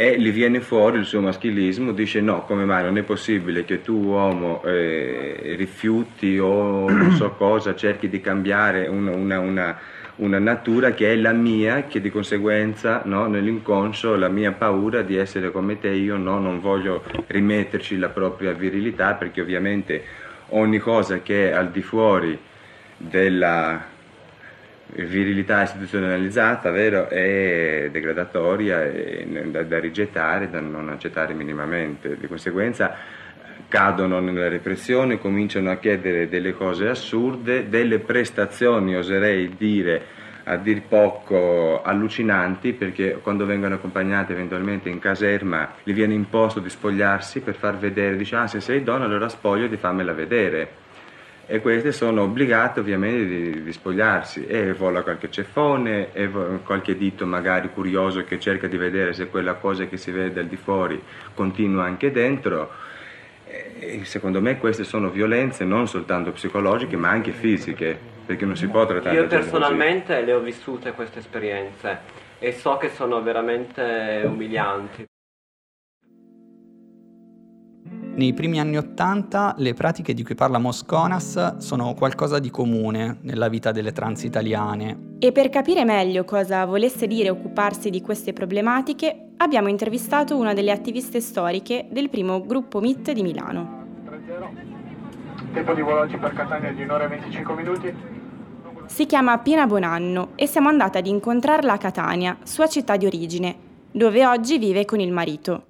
e 0.00 0.16
gli 0.16 0.30
viene 0.30 0.60
fuori 0.60 0.98
il 0.98 1.04
suo 1.04 1.20
maschilismo, 1.20 1.90
dice 1.90 2.20
no, 2.20 2.44
come 2.44 2.64
mai? 2.64 2.84
Non 2.84 2.98
è 2.98 3.02
possibile 3.02 3.64
che 3.64 3.82
tu 3.82 3.94
uomo 3.94 4.62
eh, 4.62 5.54
rifiuti 5.56 6.38
o 6.38 6.88
non 6.88 7.10
so 7.16 7.30
cosa, 7.36 7.74
cerchi 7.74 8.08
di 8.08 8.20
cambiare 8.20 8.86
una, 8.86 9.10
una, 9.10 9.40
una, 9.40 9.78
una, 10.16 10.38
natura 10.38 10.92
che 10.92 11.12
è 11.12 11.16
la 11.16 11.32
mia, 11.32 11.86
che 11.88 12.00
di 12.00 12.10
conseguenza 12.10 13.02
no, 13.06 13.26
nell'inconscio 13.26 14.14
la 14.14 14.28
mia 14.28 14.52
paura 14.52 15.02
di 15.02 15.16
essere 15.16 15.50
come 15.50 15.80
te, 15.80 15.88
io 15.88 16.16
no, 16.16 16.38
non 16.38 16.60
voglio 16.60 17.02
rimetterci 17.26 17.98
la 17.98 18.08
propria 18.08 18.52
virilità 18.52 19.14
perché 19.14 19.40
ovviamente 19.40 20.04
ogni 20.50 20.78
cosa 20.78 21.20
che 21.20 21.50
è 21.50 21.52
al 21.52 21.70
di 21.70 21.82
fuori 21.82 22.38
della 22.96 23.96
virilità 24.94 25.62
istituzionalizzata 25.62 26.70
vero, 26.70 27.08
è 27.08 27.88
degradatoria 27.90 28.84
e 28.84 29.26
da, 29.46 29.62
da, 29.62 29.78
rigettare, 29.78 30.48
da 30.50 30.60
non 30.60 30.88
accettare 30.88 31.34
minimamente. 31.34 32.16
Di 32.16 32.26
conseguenza 32.26 32.94
cadono 33.68 34.18
nella 34.20 34.48
repressione, 34.48 35.18
cominciano 35.18 35.70
a 35.70 35.76
chiedere 35.76 36.28
delle 36.28 36.52
cose 36.52 36.88
assurde, 36.88 37.68
delle 37.68 37.98
prestazioni, 37.98 38.96
oserei 38.96 39.54
dire, 39.56 40.16
a 40.48 40.56
dir 40.56 40.82
poco 40.82 41.82
allucinanti 41.82 42.72
perché 42.72 43.18
quando 43.22 43.44
vengono 43.44 43.74
accompagnati 43.74 44.32
eventualmente 44.32 44.88
in 44.88 44.98
caserma 44.98 45.74
gli 45.82 45.92
viene 45.92 46.14
imposto 46.14 46.58
di 46.58 46.70
spogliarsi 46.70 47.40
per 47.40 47.54
far 47.54 47.76
vedere, 47.76 48.16
dice 48.16 48.36
ah 48.36 48.46
se 48.46 48.60
sei 48.60 48.82
donna 48.82 49.04
allora 49.04 49.28
spoglio 49.28 49.66
di 49.66 49.76
fammela 49.76 50.12
vedere. 50.12 50.86
E 51.50 51.60
queste 51.60 51.92
sono 51.92 52.22
obbligate 52.22 52.80
ovviamente 52.80 53.26
di, 53.26 53.62
di 53.62 53.72
spogliarsi. 53.72 54.46
E 54.46 54.74
vola 54.74 55.02
qualche 55.02 55.30
ceffone 55.30 56.12
e 56.12 56.28
qualche 56.62 56.94
dito 56.96 57.24
magari 57.24 57.70
curioso 57.72 58.22
che 58.24 58.38
cerca 58.38 58.66
di 58.66 58.76
vedere 58.76 59.14
se 59.14 59.28
quella 59.28 59.54
cosa 59.54 59.86
che 59.86 59.96
si 59.96 60.10
vede 60.10 60.40
al 60.40 60.46
di 60.46 60.56
fuori 60.56 61.02
continua 61.34 61.84
anche 61.84 62.10
dentro. 62.10 62.70
E 63.44 64.04
secondo 64.04 64.42
me 64.42 64.58
queste 64.58 64.84
sono 64.84 65.08
violenze 65.08 65.64
non 65.64 65.88
soltanto 65.88 66.32
psicologiche 66.32 66.96
ma 66.96 67.08
anche 67.08 67.32
fisiche 67.32 68.07
perché 68.28 68.44
non 68.44 68.56
si 68.56 68.68
può 68.68 68.84
trattare 68.84 69.16
Io 69.16 69.26
personalmente 69.26 70.12
così. 70.12 70.26
le 70.26 70.32
ho 70.34 70.40
vissute 70.40 70.92
queste 70.92 71.20
esperienze 71.20 71.98
e 72.38 72.52
so 72.52 72.76
che 72.76 72.90
sono 72.90 73.22
veramente 73.22 74.22
umilianti. 74.26 75.06
Nei 78.16 78.34
primi 78.34 78.60
anni 78.60 78.76
Ottanta 78.76 79.54
le 79.56 79.72
pratiche 79.72 80.12
di 80.12 80.22
cui 80.24 80.34
parla 80.34 80.58
Mosconas 80.58 81.56
sono 81.56 81.94
qualcosa 81.94 82.38
di 82.38 82.50
comune 82.50 83.16
nella 83.22 83.48
vita 83.48 83.72
delle 83.72 83.92
trans 83.92 84.24
italiane. 84.24 85.14
E 85.20 85.32
per 85.32 85.48
capire 85.48 85.86
meglio 85.86 86.24
cosa 86.24 86.66
volesse 86.66 87.06
dire 87.06 87.30
occuparsi 87.30 87.88
di 87.88 88.02
queste 88.02 88.34
problematiche, 88.34 89.30
abbiamo 89.38 89.68
intervistato 89.68 90.36
una 90.36 90.52
delle 90.52 90.72
attiviste 90.72 91.20
storiche 91.20 91.86
del 91.90 92.10
primo 92.10 92.44
gruppo 92.44 92.80
MIT 92.80 93.12
di 93.12 93.22
Milano. 93.22 93.86
3-0. 94.04 95.52
Tempo 95.54 95.72
di 95.72 95.80
volo 95.80 96.00
oggi 96.00 96.18
per 96.18 96.34
Catania 96.34 96.72
di 96.72 96.82
un'ora 96.82 97.04
e 97.04 97.08
25 97.08 97.54
minuti. 97.54 98.16
Si 98.88 99.04
chiama 99.04 99.38
Pina 99.38 99.66
Bonanno 99.66 100.30
e 100.34 100.46
siamo 100.46 100.70
andate 100.70 100.98
ad 100.98 101.06
incontrarla 101.06 101.74
a 101.74 101.78
Catania, 101.78 102.38
sua 102.42 102.66
città 102.68 102.96
di 102.96 103.04
origine, 103.04 103.54
dove 103.92 104.26
oggi 104.26 104.58
vive 104.58 104.86
con 104.86 104.98
il 104.98 105.12
marito. 105.12 105.66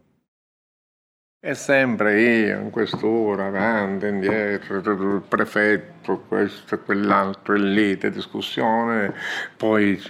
È 1.41 1.53
sempre 1.53 2.23
io, 2.23 2.61
in 2.61 2.71
quest'ora, 2.71 3.47
avanti, 3.47 4.07
indietro, 4.07 4.77
il 4.77 5.23
prefetto, 5.29 6.21
questo 6.29 6.77
e 6.77 6.79
quell'altro, 6.79 7.55
e 7.55 7.59
lite, 7.59 8.11
discussione, 8.11 9.13
poi 9.57 10.01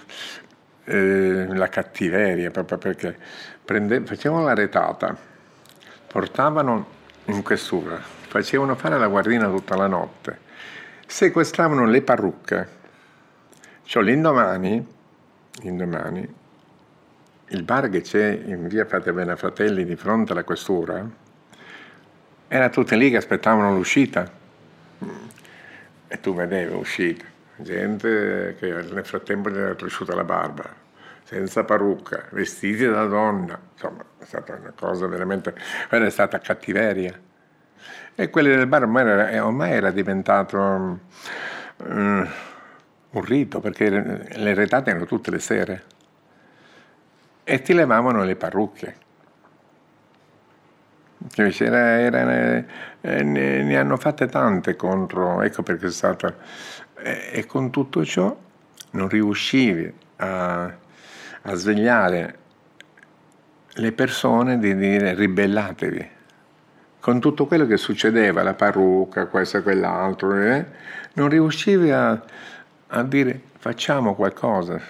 eh, 0.84 1.46
la 1.48 1.68
cattiveria, 1.68 2.50
proprio 2.50 2.76
perché 2.76 3.16
prende, 3.64 4.02
facevano 4.02 4.44
la 4.44 4.54
retata, 4.54 5.16
portavano 6.06 6.86
in 7.24 7.42
questura, 7.42 7.96
facevano 7.96 8.74
fare 8.74 8.98
la 8.98 9.08
guardina 9.08 9.48
tutta 9.48 9.76
la 9.76 9.86
notte, 9.86 10.38
sequestravano 11.06 11.86
le 11.86 12.02
parrucche, 12.02 12.76
cioè 13.88 14.02
l'indomani, 14.02 14.86
l'indomani, 15.62 16.34
il 17.46 17.62
bar 17.62 17.88
che 17.88 18.02
c'è 18.02 18.38
in 18.44 18.68
via 18.68 18.84
Frate 18.84 19.14
Bene 19.14 19.34
Fratelli 19.34 19.86
di 19.86 19.96
fronte 19.96 20.32
alla 20.32 20.44
questura, 20.44 21.08
era 22.48 22.68
tutte 22.68 22.96
lì 22.96 23.08
che 23.08 23.16
aspettavano 23.16 23.74
l'uscita. 23.74 24.30
E 26.06 26.20
tu 26.20 26.34
vedevi 26.34 26.74
uscita, 26.74 27.24
gente 27.56 28.56
che 28.58 28.70
nel 28.70 29.06
frattempo 29.06 29.48
gli 29.48 29.56
era 29.56 29.74
cresciuta 29.74 30.14
la 30.14 30.24
barba, 30.24 30.68
senza 31.22 31.64
parrucca, 31.64 32.26
vestiti 32.32 32.86
da 32.86 33.06
donna, 33.06 33.58
insomma 33.72 34.04
è 34.18 34.24
stata 34.26 34.54
una 34.54 34.74
cosa 34.78 35.06
veramente, 35.06 35.54
è 35.88 36.10
stata 36.10 36.38
cattiveria. 36.40 37.18
E 38.14 38.28
quelli 38.28 38.50
del 38.50 38.66
bar 38.66 38.82
ormai 38.82 39.08
era, 39.08 39.30
eh, 39.30 39.40
ormai 39.40 39.70
era 39.72 39.90
diventato 39.90 41.00
um, 41.76 42.30
un 43.10 43.22
rito, 43.22 43.60
perché 43.60 43.88
le 43.90 44.54
retate 44.54 44.90
erano 44.90 45.06
tutte 45.06 45.30
le 45.30 45.38
sere 45.38 45.82
e 47.44 47.62
ti 47.62 47.72
levavano 47.72 48.24
le 48.24 48.36
parrucche. 48.36 49.06
Era, 51.34 52.00
era, 52.00 52.56
eh, 53.00 53.22
ne, 53.22 53.62
ne, 53.62 53.76
hanno 53.78 53.96
fatte 53.96 54.26
tante 54.26 54.76
contro, 54.76 55.40
ecco 55.40 55.62
perché 55.62 55.86
è 55.86 55.90
stata... 55.90 56.34
E, 56.98 57.30
e 57.32 57.46
con 57.46 57.70
tutto 57.70 58.04
ciò 58.04 58.36
non 58.90 59.08
riuscivi 59.08 59.90
a, 60.16 60.64
a 60.64 61.54
svegliare 61.54 62.38
le 63.66 63.92
persone 63.92 64.58
di 64.58 64.76
dire 64.76 65.14
ribellatevi. 65.14 66.10
Con 67.00 67.20
tutto 67.20 67.46
quello 67.46 67.64
che 67.64 67.78
succedeva, 67.78 68.42
la 68.42 68.52
parrucca, 68.54 69.26
questo 69.26 69.56
e 69.56 69.62
quell'altro, 69.62 70.34
eh, 70.34 70.66
non 71.14 71.30
riuscivi 71.30 71.90
a, 71.90 72.22
a 72.88 73.02
dire 73.02 73.40
facciamo 73.58 74.14
qualcosa. 74.14 74.80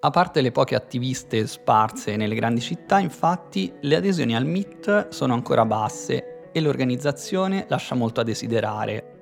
A 0.00 0.10
parte 0.10 0.40
le 0.42 0.52
poche 0.52 0.74
attiviste 0.74 1.46
sparse 1.46 2.16
nelle 2.16 2.34
grandi 2.34 2.60
città, 2.60 2.98
infatti, 2.98 3.72
le 3.80 3.96
adesioni 3.96 4.36
al 4.36 4.44
MIT 4.44 5.08
sono 5.08 5.32
ancora 5.32 5.64
basse 5.64 6.50
e 6.52 6.60
l'organizzazione 6.60 7.64
lascia 7.68 7.94
molto 7.94 8.20
a 8.20 8.24
desiderare. 8.24 9.12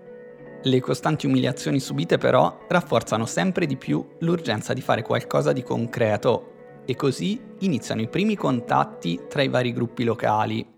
Le 0.64 0.80
costanti 0.80 1.26
umiliazioni 1.26 1.78
subite 1.78 2.18
però 2.18 2.66
rafforzano 2.68 3.26
sempre 3.26 3.66
di 3.66 3.76
più 3.76 4.04
l'urgenza 4.20 4.72
di 4.72 4.80
fare 4.80 5.02
qualcosa 5.02 5.52
di 5.52 5.62
concreto 5.62 6.80
e 6.84 6.96
così 6.96 7.40
iniziano 7.60 8.00
i 8.00 8.08
primi 8.08 8.34
contatti 8.34 9.20
tra 9.28 9.42
i 9.42 9.48
vari 9.48 9.72
gruppi 9.72 10.02
locali. 10.04 10.71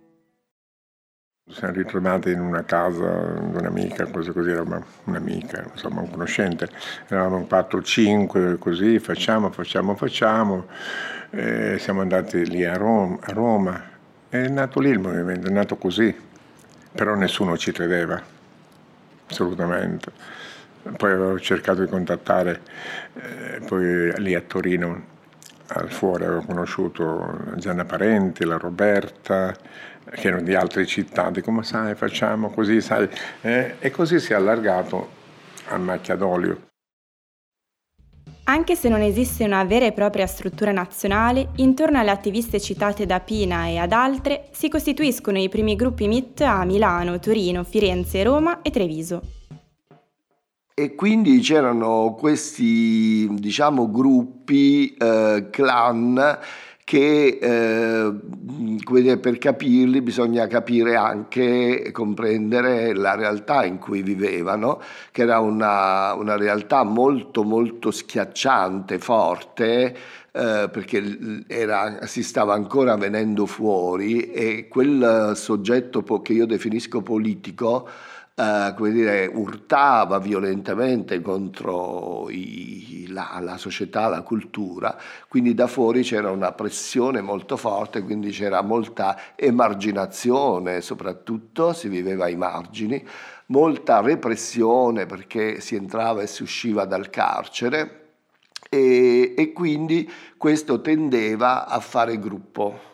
Siamo 1.46 1.74
ritrovati 1.74 2.30
in 2.30 2.40
una 2.40 2.64
casa 2.64 3.34
di 3.38 3.56
un'amica, 3.58 4.06
così 4.06 4.32
così 4.32 4.48
era 4.48 4.64
un'amica, 5.04 5.66
insomma 5.70 6.00
un 6.00 6.10
conoscente, 6.10 6.70
eravamo 7.06 7.46
4-5 7.46 8.56
così, 8.56 8.98
facciamo, 8.98 9.50
facciamo, 9.50 9.94
facciamo, 9.94 10.66
e 11.28 11.76
siamo 11.78 12.00
andati 12.00 12.46
lì 12.46 12.64
a 12.64 12.78
Roma, 12.78 13.18
a 13.20 13.32
Roma, 13.32 13.82
è 14.30 14.48
nato 14.48 14.80
lì 14.80 14.88
il 14.88 14.98
movimento, 14.98 15.48
è 15.48 15.50
nato 15.50 15.76
così, 15.76 16.16
però 16.92 17.14
nessuno 17.14 17.58
ci 17.58 17.72
credeva 17.72 18.22
assolutamente. 19.28 20.12
Poi 20.96 21.12
avevo 21.12 21.38
cercato 21.38 21.82
di 21.84 21.90
contattare, 21.90 22.62
eh, 23.14 23.60
poi 23.66 24.18
lì 24.22 24.34
a 24.34 24.40
Torino, 24.40 25.12
al 25.74 25.90
fuori 25.90 26.24
avevo 26.24 26.42
conosciuto 26.42 27.52
Gianna 27.56 27.84
Parenti, 27.84 28.44
la 28.44 28.56
Roberta, 28.56 29.54
che 30.10 30.28
erano 30.28 30.42
di 30.42 30.54
altre 30.54 30.86
città, 30.86 31.30
dico 31.30 31.50
ma 31.50 31.62
sai 31.62 31.94
facciamo 31.94 32.50
così, 32.50 32.80
sai, 32.80 33.08
eh, 33.40 33.76
e 33.78 33.90
così 33.90 34.20
si 34.20 34.32
è 34.32 34.36
allargato 34.36 35.08
a 35.68 35.78
macchia 35.78 36.14
d'olio. 36.16 36.60
Anche 38.46 38.76
se 38.76 38.90
non 38.90 39.00
esiste 39.00 39.42
una 39.42 39.64
vera 39.64 39.86
e 39.86 39.92
propria 39.92 40.26
struttura 40.26 40.70
nazionale, 40.70 41.48
intorno 41.56 41.98
alle 41.98 42.10
attiviste 42.10 42.60
citate 42.60 43.06
da 43.06 43.20
Pina 43.20 43.68
e 43.68 43.78
ad 43.78 43.92
altre 43.92 44.48
si 44.52 44.68
costituiscono 44.68 45.38
i 45.38 45.48
primi 45.48 45.76
gruppi 45.76 46.06
MIT 46.06 46.42
a 46.42 46.62
Milano, 46.64 47.18
Torino, 47.18 47.64
Firenze, 47.64 48.22
Roma 48.22 48.60
e 48.60 48.70
Treviso. 48.70 49.22
E 50.76 50.96
quindi 50.96 51.38
c'erano 51.38 52.16
questi, 52.18 53.28
diciamo, 53.30 53.88
gruppi, 53.92 54.92
eh, 54.96 55.46
clan 55.48 56.38
che 56.82 57.38
eh, 57.40 59.18
per 59.18 59.38
capirli 59.38 60.02
bisogna 60.02 60.48
capire 60.48 60.96
anche 60.96 61.90
comprendere 61.92 62.92
la 62.92 63.14
realtà 63.14 63.64
in 63.64 63.78
cui 63.78 64.02
vivevano, 64.02 64.80
che 65.12 65.22
era 65.22 65.38
una, 65.38 66.12
una 66.14 66.36
realtà 66.36 66.82
molto 66.82 67.44
molto 67.44 67.92
schiacciante, 67.92 68.98
forte, 68.98 69.96
eh, 70.32 70.68
perché 70.72 71.44
era, 71.46 72.04
si 72.06 72.24
stava 72.24 72.54
ancora 72.54 72.96
venendo 72.96 73.46
fuori 73.46 74.32
e 74.32 74.66
quel 74.66 75.34
soggetto 75.36 76.02
che 76.20 76.32
io 76.32 76.46
definisco 76.46 77.00
politico 77.00 77.88
eh, 78.36 78.74
come 78.76 78.90
dire, 78.90 79.26
urtava 79.32 80.18
violentemente 80.18 81.20
contro 81.20 82.28
i, 82.30 83.06
la, 83.08 83.38
la, 83.40 83.56
società, 83.56 84.08
la 84.08 84.22
cultura, 84.22 84.96
quindi 85.28 85.54
da 85.54 85.68
fuori 85.68 86.02
c'era 86.02 86.30
una 86.30 86.52
pressione 86.52 87.20
molto 87.20 87.56
forte, 87.56 88.02
quindi 88.02 88.30
c'era 88.30 88.60
molta 88.62 89.16
emarginazione, 89.36 90.80
soprattutto 90.80 91.72
si 91.72 91.88
viveva 91.88 92.24
ai 92.24 92.36
margini, 92.36 93.04
molta 93.46 94.00
repressione 94.00 95.06
perché 95.06 95.60
si 95.60 95.76
entrava 95.76 96.22
e 96.22 96.26
si 96.26 96.42
usciva 96.42 96.84
dal 96.86 97.10
carcere. 97.10 98.00
E, 98.68 99.34
e 99.36 99.52
quindi 99.52 100.10
questo 100.36 100.80
tendeva 100.80 101.66
a 101.66 101.78
fare 101.78 102.18
gruppo 102.18 102.93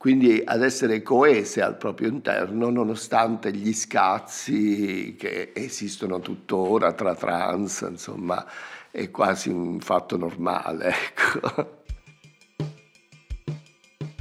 quindi 0.00 0.40
ad 0.42 0.62
essere 0.62 1.02
coese 1.02 1.60
al 1.60 1.76
proprio 1.76 2.08
interno 2.08 2.70
nonostante 2.70 3.52
gli 3.52 3.74
scazzi 3.74 5.14
che 5.18 5.52
esistono 5.54 6.20
tuttora 6.20 6.94
tra 6.94 7.14
trans, 7.14 7.86
insomma 7.86 8.42
è 8.90 9.10
quasi 9.10 9.50
un 9.50 9.78
fatto 9.80 10.16
normale. 10.16 10.94
Ecco. 11.10 11.82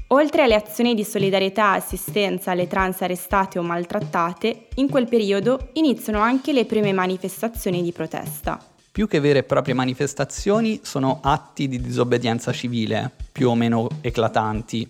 Oltre 0.08 0.42
alle 0.42 0.56
azioni 0.56 0.96
di 0.96 1.06
solidarietà 1.06 1.76
e 1.76 1.78
assistenza 1.78 2.52
alle 2.52 2.68
trans 2.68 3.02
arrestate 3.02 3.58
o 3.58 3.62
maltrattate, 3.62 4.68
in 4.76 4.90
quel 4.90 5.08
periodo 5.08 5.70
iniziano 5.74 6.20
anche 6.20 6.52
le 6.52 6.66
prime 6.66 6.92
manifestazioni 6.92 7.82
di 7.82 7.94
protesta. 7.94 8.62
Più 8.92 9.08
che 9.08 9.22
vere 9.22 9.40
e 9.40 9.44
proprie 9.44 9.76
manifestazioni, 9.76 10.82
sono 10.84 11.22
atti 11.24 11.70
di 11.70 11.80
disobbedienza 11.80 12.52
civile, 12.52 13.10
più 13.32 13.48
o 13.48 13.56
meno 13.56 13.88
eclatanti, 14.02 14.86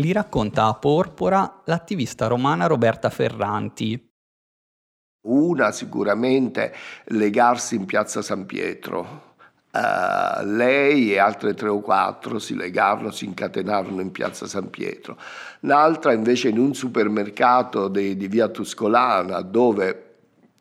li 0.00 0.12
racconta 0.12 0.64
a 0.64 0.74
Porpora 0.74 1.62
l'attivista 1.66 2.26
romana 2.26 2.66
Roberta 2.66 3.10
Ferranti. 3.10 4.08
Una 5.22 5.70
sicuramente 5.70 6.74
legarsi 7.04 7.76
in 7.76 7.84
piazza 7.84 8.22
San 8.22 8.46
Pietro. 8.46 9.28
Uh, 9.72 10.44
lei 10.46 11.12
e 11.12 11.18
altre 11.18 11.54
tre 11.54 11.68
o 11.68 11.80
quattro 11.80 12.40
si 12.40 12.56
legarono, 12.56 13.12
si 13.12 13.24
incatenarono 13.26 14.00
in 14.00 14.10
piazza 14.10 14.46
San 14.46 14.68
Pietro. 14.70 15.16
L'altra 15.60 16.12
invece 16.12 16.48
in 16.48 16.58
un 16.58 16.74
supermercato 16.74 17.86
di, 17.86 18.16
di 18.16 18.26
via 18.26 18.48
Tuscolana 18.48 19.42
dove 19.42 20.06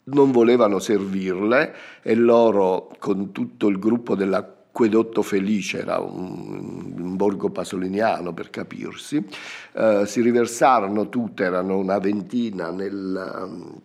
non 0.10 0.32
volevano 0.32 0.80
servirle 0.80 1.76
e 2.02 2.16
loro 2.16 2.92
con 3.00 3.32
tutto 3.32 3.68
il 3.68 3.80
gruppo 3.80 4.16
della 4.16 4.59
Acquedotto 4.72 5.24
Felice, 5.24 5.80
era 5.80 6.00
un, 6.00 6.94
un 6.98 7.16
borgo 7.16 7.50
pasoliniano 7.50 8.34
per 8.34 8.50
capirsi, 8.50 9.26
eh, 9.74 10.04
si 10.06 10.22
riversarono 10.22 11.10
tutte, 11.10 11.44
erano 11.44 11.78
una 11.78 11.98
ventina 11.98 12.70
nel 12.70 13.36
um, 13.36 13.82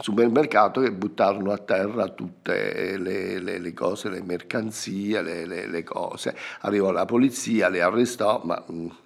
supermercato 0.00 0.80
e 0.82 0.90
buttarono 0.90 1.52
a 1.52 1.58
terra 1.58 2.08
tutte 2.08 2.96
le, 2.96 3.38
le, 3.40 3.58
le 3.58 3.74
cose, 3.74 4.08
le 4.08 4.22
mercanzie, 4.22 5.20
le, 5.20 5.66
le, 5.66 5.84
cose. 5.84 6.34
Arrivò 6.60 6.90
la 6.90 7.04
polizia, 7.04 7.68
le 7.68 7.82
arrestò, 7.82 8.40
ma 8.44 8.62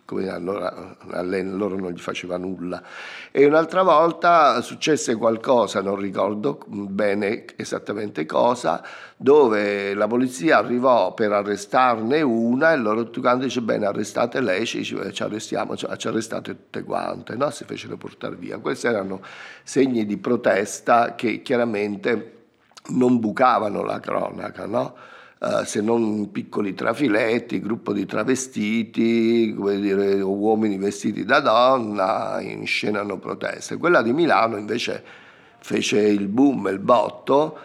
come 0.06 0.28
allora 0.30 0.96
a 1.10 1.20
lei, 1.20 1.44
loro 1.44 1.76
non 1.76 1.90
gli 1.90 1.98
faceva 1.98 2.38
nulla. 2.38 2.82
E 3.30 3.44
un'altra 3.44 3.82
volta 3.82 4.62
successe 4.62 5.16
qualcosa, 5.16 5.82
non 5.82 5.96
ricordo 5.96 6.60
bene 6.66 7.44
esattamente 7.56 8.24
cosa, 8.24 8.82
dove 9.16 9.92
la 9.92 10.06
polizia 10.06 10.58
arrivò 10.58 11.12
per 11.12 11.32
arrestarne 11.32 12.22
una 12.22 12.72
e 12.72 12.76
loro 12.76 13.10
quanti 13.20 13.46
dice 13.46 13.60
bene 13.60 13.86
arrestate 13.86 14.40
lei, 14.40 14.64
ci, 14.64 14.84
ci 14.84 15.22
arrestiamo, 15.22 15.76
ci, 15.76 15.86
ci 15.96 16.08
arrestate 16.08 16.52
tutte 16.52 16.84
quante, 16.84 17.34
no? 17.34 17.50
si 17.50 17.64
fecero 17.64 17.96
portare 17.96 18.36
via. 18.36 18.58
Questi 18.58 18.86
erano 18.86 19.20
segni 19.64 20.06
di 20.06 20.16
protesta 20.16 21.14
che 21.16 21.42
chiaramente 21.42 22.32
non 22.90 23.18
bucavano 23.18 23.82
la 23.82 23.98
cronaca, 23.98 24.66
no? 24.66 24.94
Uh, 25.38 25.64
se 25.64 25.80
non 25.80 26.30
piccoli 26.30 26.74
trafiletti, 26.74 27.60
gruppo 27.60 27.92
di 27.92 28.06
travestiti, 28.06 29.54
dire, 29.54 30.20
uomini 30.20 30.78
vestiti 30.78 31.24
da 31.24 31.40
donna, 31.40 32.40
inscenano 32.40 33.18
proteste. 33.18 33.76
Quella 33.76 34.02
di 34.02 34.12
Milano 34.12 34.56
invece 34.56 35.02
fece 35.58 36.00
il 36.00 36.28
boom, 36.28 36.68
il 36.68 36.78
botto. 36.78 37.58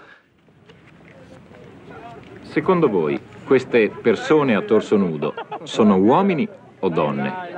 Secondo 2.41 2.89
voi 2.89 3.19
queste 3.45 3.89
persone 3.89 4.55
a 4.55 4.61
torso 4.61 4.97
nudo 4.97 5.33
sono 5.63 5.97
uomini 5.97 6.47
o 6.79 6.89
donne? 6.89 7.49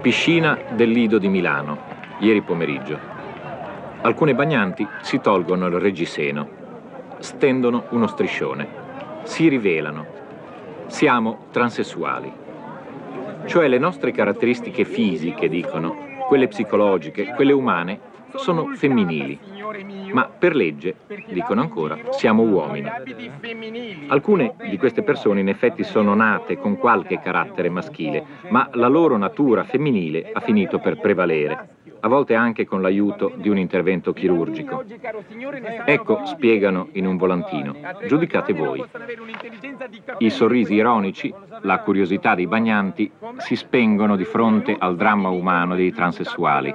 Piscina 0.00 0.58
del 0.74 0.90
Lido 0.90 1.18
di 1.18 1.28
Milano, 1.28 1.78
ieri 2.18 2.42
pomeriggio. 2.42 2.98
Alcune 4.00 4.34
bagnanti 4.34 4.84
si 5.02 5.20
tolgono 5.20 5.66
il 5.66 5.78
reggiseno 5.78 6.61
stendono 7.22 7.84
uno 7.90 8.06
striscione, 8.06 8.68
si 9.22 9.48
rivelano. 9.48 10.20
Siamo 10.86 11.46
transessuali, 11.52 12.30
cioè 13.46 13.68
le 13.68 13.78
nostre 13.78 14.12
caratteristiche 14.12 14.84
fisiche, 14.84 15.48
dicono, 15.48 15.96
quelle 16.28 16.48
psicologiche, 16.48 17.32
quelle 17.34 17.52
umane, 17.52 18.10
sono 18.34 18.74
femminili, 18.74 19.38
ma 20.12 20.24
per 20.26 20.54
legge, 20.54 20.96
dicono 21.28 21.60
ancora, 21.60 21.98
siamo 22.10 22.42
uomini. 22.42 22.90
Alcune 24.08 24.54
di 24.68 24.76
queste 24.76 25.02
persone 25.02 25.40
in 25.40 25.48
effetti 25.48 25.84
sono 25.84 26.14
nate 26.14 26.58
con 26.58 26.76
qualche 26.76 27.20
carattere 27.20 27.70
maschile, 27.70 28.24
ma 28.48 28.68
la 28.74 28.88
loro 28.88 29.16
natura 29.16 29.64
femminile 29.64 30.30
ha 30.32 30.40
finito 30.40 30.78
per 30.78 30.98
prevalere 30.98 31.68
a 32.04 32.08
volte 32.08 32.34
anche 32.34 32.66
con 32.66 32.82
l'aiuto 32.82 33.32
di 33.36 33.48
un 33.48 33.58
intervento 33.58 34.12
chirurgico. 34.12 34.82
Ecco, 35.84 36.24
spiegano 36.26 36.88
in 36.92 37.06
un 37.06 37.16
volantino, 37.16 37.76
giudicate 38.06 38.52
voi. 38.52 38.84
I 40.18 40.30
sorrisi 40.30 40.74
ironici, 40.74 41.32
la 41.60 41.78
curiosità 41.80 42.34
dei 42.34 42.48
bagnanti 42.48 43.10
si 43.38 43.54
spengono 43.54 44.16
di 44.16 44.24
fronte 44.24 44.74
al 44.76 44.96
dramma 44.96 45.28
umano 45.28 45.76
dei 45.76 45.92
transessuali. 45.92 46.74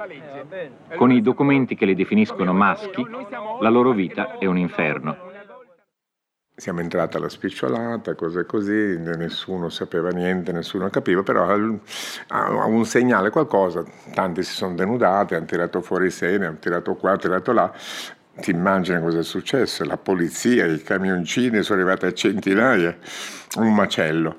Con 0.96 1.12
i 1.12 1.20
documenti 1.20 1.74
che 1.74 1.84
li 1.84 1.94
definiscono 1.94 2.54
maschi, 2.54 3.06
la 3.60 3.68
loro 3.68 3.92
vita 3.92 4.38
è 4.38 4.46
un 4.46 4.56
inferno. 4.56 5.27
Siamo 6.58 6.80
entrati 6.80 7.16
alla 7.16 7.28
spicciolata, 7.28 8.16
cose 8.16 8.44
così, 8.44 8.98
nessuno 8.98 9.68
sapeva 9.68 10.10
niente, 10.10 10.50
nessuno 10.50 10.90
capiva, 10.90 11.22
però 11.22 11.48
a 11.48 12.64
un 12.66 12.84
segnale 12.84 13.30
qualcosa, 13.30 13.84
tanti 14.12 14.42
si 14.42 14.54
sono 14.54 14.74
denudati, 14.74 15.36
hanno 15.36 15.44
tirato 15.44 15.80
fuori 15.82 16.06
i 16.06 16.10
seni, 16.10 16.46
hanno 16.46 16.58
tirato 16.58 16.96
qua, 16.96 17.10
hanno 17.10 17.20
tirato 17.20 17.52
là. 17.52 17.72
Ti 18.40 18.50
immagini 18.50 19.00
cosa 19.00 19.20
è 19.20 19.22
successo? 19.22 19.84
La 19.84 19.98
polizia, 19.98 20.66
i 20.66 20.82
camioncini 20.82 21.62
sono 21.62 21.78
arrivati 21.78 22.06
a 22.06 22.12
centinaia, 22.12 22.96
un 23.58 23.72
macello. 23.72 24.36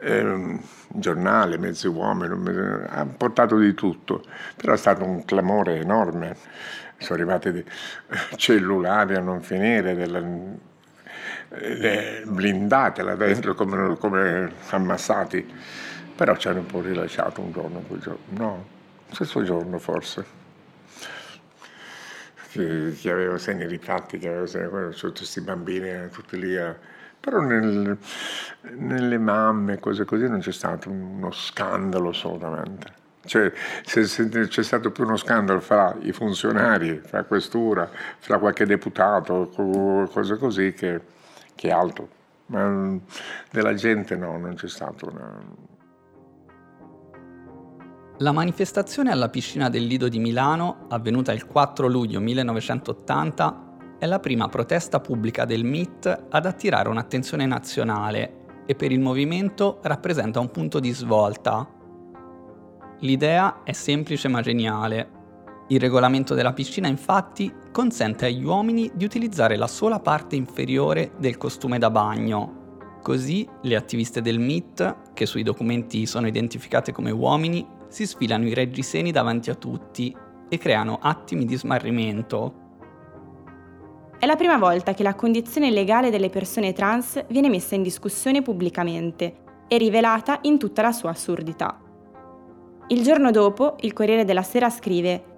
un 0.00 0.60
giornale, 0.90 1.58
mezzi 1.58 1.88
uomini, 1.88 2.34
hanno 2.88 3.14
portato 3.16 3.58
di 3.58 3.74
tutto, 3.74 4.22
però 4.54 4.74
è 4.74 4.76
stato 4.76 5.02
un 5.04 5.24
clamore 5.24 5.80
enorme. 5.80 6.36
Sono 6.98 7.18
arrivati 7.18 7.64
cellulari 8.36 9.16
a 9.16 9.20
non 9.20 9.40
finire, 9.40 9.96
della, 9.96 10.22
blindate 12.26 13.02
là 13.02 13.14
dentro 13.14 13.54
come, 13.54 13.96
come 13.98 14.52
ammassati, 14.70 15.46
però 16.14 16.36
ci 16.36 16.48
hanno 16.48 16.60
un 16.60 16.66
po' 16.66 16.80
rilasciato 16.80 17.40
un 17.40 17.52
giorno, 17.52 17.80
quel 17.80 18.00
giorno. 18.00 18.20
no, 18.30 18.66
stesso 19.10 19.42
giorno 19.42 19.78
forse. 19.78 20.36
Chi, 22.50 22.92
chi 22.92 23.10
aveva 23.10 23.36
segni 23.38 23.66
ritratti, 23.66 24.18
che 24.18 24.28
aveva 24.28 24.46
segni, 24.46 24.90
tutti 24.94 25.18
questi 25.18 25.40
bambini, 25.42 25.90
eh, 25.90 26.08
tutti 26.10 26.38
lì 26.38 26.56
a, 26.56 26.76
però 27.20 27.40
nel, 27.40 27.98
nelle 28.76 29.18
mamme, 29.18 29.78
cose 29.80 30.04
così, 30.04 30.28
non 30.28 30.40
c'è 30.40 30.52
stato 30.52 30.90
uno 30.90 31.30
scandalo 31.30 32.10
assolutamente. 32.10 33.06
Cioè, 33.28 33.52
se, 33.84 34.04
se 34.06 34.28
c'è 34.28 34.62
stato 34.62 34.90
più 34.90 35.04
uno 35.04 35.16
scandalo 35.16 35.60
fra 35.60 35.94
i 36.00 36.12
funzionari, 36.12 37.00
fra 37.04 37.22
questura, 37.22 37.88
fra 38.18 38.38
qualche 38.38 38.66
deputato, 38.66 39.50
cose 40.10 40.36
così, 40.36 40.72
che 40.72 41.16
che 41.58 41.70
altro. 41.72 42.08
Ma 42.46 42.96
della 43.50 43.74
gente 43.74 44.16
no, 44.16 44.38
non 44.38 44.54
c'è 44.54 44.68
stato 44.68 45.08
una... 45.10 45.66
La 48.20 48.32
manifestazione 48.32 49.10
alla 49.10 49.28
piscina 49.28 49.68
del 49.68 49.84
Lido 49.84 50.08
di 50.08 50.18
Milano, 50.18 50.86
avvenuta 50.88 51.32
il 51.32 51.46
4 51.46 51.88
luglio 51.88 52.20
1980, 52.20 53.66
è 53.98 54.06
la 54.06 54.20
prima 54.20 54.48
protesta 54.48 55.00
pubblica 55.00 55.44
del 55.44 55.64
MIT 55.64 56.26
ad 56.30 56.46
attirare 56.46 56.88
un'attenzione 56.88 57.46
nazionale 57.46 58.64
e 58.66 58.74
per 58.74 58.92
il 58.92 59.00
movimento 59.00 59.80
rappresenta 59.82 60.40
un 60.40 60.50
punto 60.50 60.78
di 60.78 60.92
svolta. 60.92 61.77
L'idea 63.00 63.62
è 63.62 63.72
semplice 63.72 64.26
ma 64.26 64.40
geniale. 64.40 65.16
Il 65.68 65.78
regolamento 65.78 66.34
della 66.34 66.52
piscina 66.52 66.88
infatti 66.88 67.52
consente 67.70 68.26
agli 68.26 68.42
uomini 68.42 68.90
di 68.92 69.04
utilizzare 69.04 69.56
la 69.56 69.68
sola 69.68 70.00
parte 70.00 70.34
inferiore 70.34 71.12
del 71.16 71.36
costume 71.36 71.78
da 71.78 71.90
bagno. 71.90 72.98
Così 73.00 73.48
le 73.62 73.76
attiviste 73.76 74.20
del 74.20 74.40
MIT, 74.40 75.12
che 75.14 75.26
sui 75.26 75.44
documenti 75.44 76.06
sono 76.06 76.26
identificate 76.26 76.90
come 76.90 77.12
uomini, 77.12 77.64
si 77.86 78.04
sfilano 78.04 78.46
i 78.46 78.54
reggiseni 78.54 79.12
davanti 79.12 79.50
a 79.50 79.54
tutti 79.54 80.14
e 80.48 80.58
creano 80.58 80.98
attimi 81.00 81.44
di 81.44 81.56
smarrimento. 81.56 82.66
È 84.18 84.26
la 84.26 84.34
prima 84.34 84.58
volta 84.58 84.94
che 84.94 85.04
la 85.04 85.14
condizione 85.14 85.70
legale 85.70 86.10
delle 86.10 86.30
persone 86.30 86.72
trans 86.72 87.24
viene 87.28 87.48
messa 87.48 87.76
in 87.76 87.82
discussione 87.82 88.42
pubblicamente 88.42 89.36
e 89.68 89.78
rivelata 89.78 90.40
in 90.42 90.58
tutta 90.58 90.82
la 90.82 90.90
sua 90.90 91.10
assurdità. 91.10 91.78
Il 92.90 93.02
giorno 93.02 93.30
dopo, 93.30 93.76
il 93.80 93.92
Corriere 93.92 94.24
della 94.24 94.42
Sera 94.42 94.70
scrive 94.70 95.36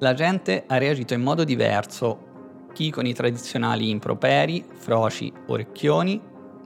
la 0.00 0.12
gente 0.12 0.64
ha 0.66 0.76
reagito 0.76 1.14
in 1.14 1.22
modo 1.22 1.42
diverso, 1.42 2.68
chi 2.74 2.90
con 2.90 3.06
i 3.06 3.14
tradizionali 3.14 3.88
improperi, 3.88 4.62
froci, 4.74 5.32
orecchioni, 5.46 6.20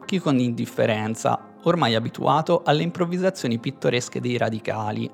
chi 0.04 0.18
con 0.18 0.40
indifferenza, 0.40 1.52
ormai 1.62 1.94
abituato 1.94 2.62
alle 2.64 2.82
improvvisazioni 2.82 3.60
pittoresche 3.60 4.20
dei 4.20 4.36
radicali. 4.36 5.08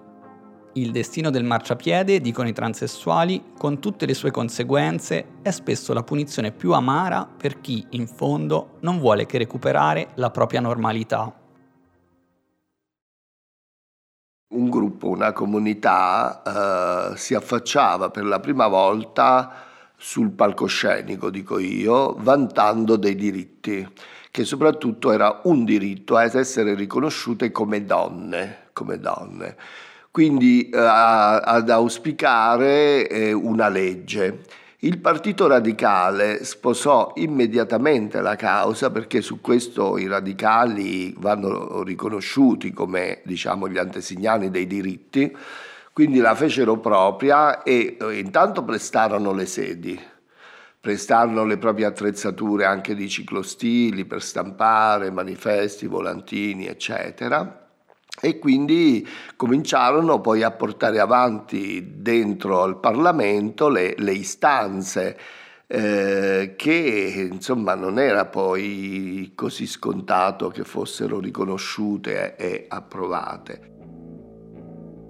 Il 0.72 0.92
destino 0.92 1.28
del 1.28 1.44
marciapiede, 1.44 2.22
dicono 2.22 2.48
i 2.48 2.54
transessuali, 2.54 3.52
con 3.58 3.80
tutte 3.80 4.06
le 4.06 4.14
sue 4.14 4.30
conseguenze, 4.30 5.26
è 5.42 5.50
spesso 5.50 5.92
la 5.92 6.04
punizione 6.04 6.52
più 6.52 6.72
amara 6.72 7.28
per 7.36 7.60
chi, 7.60 7.84
in 7.90 8.06
fondo, 8.06 8.78
non 8.80 8.98
vuole 8.98 9.26
che 9.26 9.36
recuperare 9.36 10.12
la 10.14 10.30
propria 10.30 10.60
normalità 10.60 11.44
un 14.48 14.70
gruppo, 14.70 15.08
una 15.08 15.32
comunità 15.32 17.12
eh, 17.12 17.16
si 17.16 17.34
affacciava 17.34 18.10
per 18.10 18.24
la 18.24 18.38
prima 18.38 18.68
volta 18.68 19.64
sul 19.96 20.30
palcoscenico, 20.30 21.30
dico 21.30 21.58
io, 21.58 22.14
vantando 22.18 22.96
dei 22.96 23.16
diritti, 23.16 23.86
che 24.30 24.44
soprattutto 24.44 25.10
era 25.10 25.40
un 25.44 25.64
diritto 25.64 26.16
ad 26.16 26.34
essere 26.34 26.74
riconosciute 26.74 27.50
come 27.50 27.84
donne, 27.84 28.68
come 28.72 28.98
donne. 29.00 29.56
quindi 30.10 30.68
eh, 30.70 30.78
ad 30.78 31.68
auspicare 31.68 33.08
eh, 33.08 33.32
una 33.32 33.68
legge. 33.68 34.44
Il 34.86 35.00
Partito 35.00 35.48
Radicale 35.48 36.44
sposò 36.44 37.10
immediatamente 37.16 38.20
la 38.20 38.36
causa 38.36 38.88
perché 38.92 39.20
su 39.20 39.40
questo 39.40 39.98
i 39.98 40.06
radicali 40.06 41.12
vanno 41.18 41.82
riconosciuti 41.82 42.72
come 42.72 43.20
diciamo, 43.24 43.68
gli 43.68 43.78
antesignani 43.78 44.48
dei 44.48 44.68
diritti, 44.68 45.36
quindi 45.92 46.20
la 46.20 46.36
fecero 46.36 46.78
propria 46.78 47.64
e 47.64 47.96
eh, 48.00 48.18
intanto 48.20 48.62
prestarono 48.62 49.32
le 49.32 49.46
sedi, 49.46 50.00
prestarono 50.80 51.44
le 51.44 51.58
proprie 51.58 51.86
attrezzature 51.86 52.64
anche 52.64 52.94
di 52.94 53.08
ciclostili 53.08 54.04
per 54.04 54.22
stampare 54.22 55.10
manifesti, 55.10 55.88
volantini, 55.88 56.68
eccetera 56.68 57.65
e 58.20 58.38
quindi 58.38 59.06
cominciarono 59.36 60.20
poi 60.20 60.42
a 60.42 60.50
portare 60.50 60.98
avanti 60.98 61.94
dentro 61.96 62.62
al 62.62 62.78
Parlamento 62.80 63.68
le, 63.68 63.94
le 63.98 64.12
istanze 64.12 65.18
eh, 65.66 66.54
che 66.56 67.28
insomma 67.30 67.74
non 67.74 67.98
era 67.98 68.26
poi 68.26 69.32
così 69.34 69.66
scontato 69.66 70.48
che 70.48 70.64
fossero 70.64 71.18
riconosciute 71.18 72.36
e 72.36 72.66
approvate. 72.68 73.74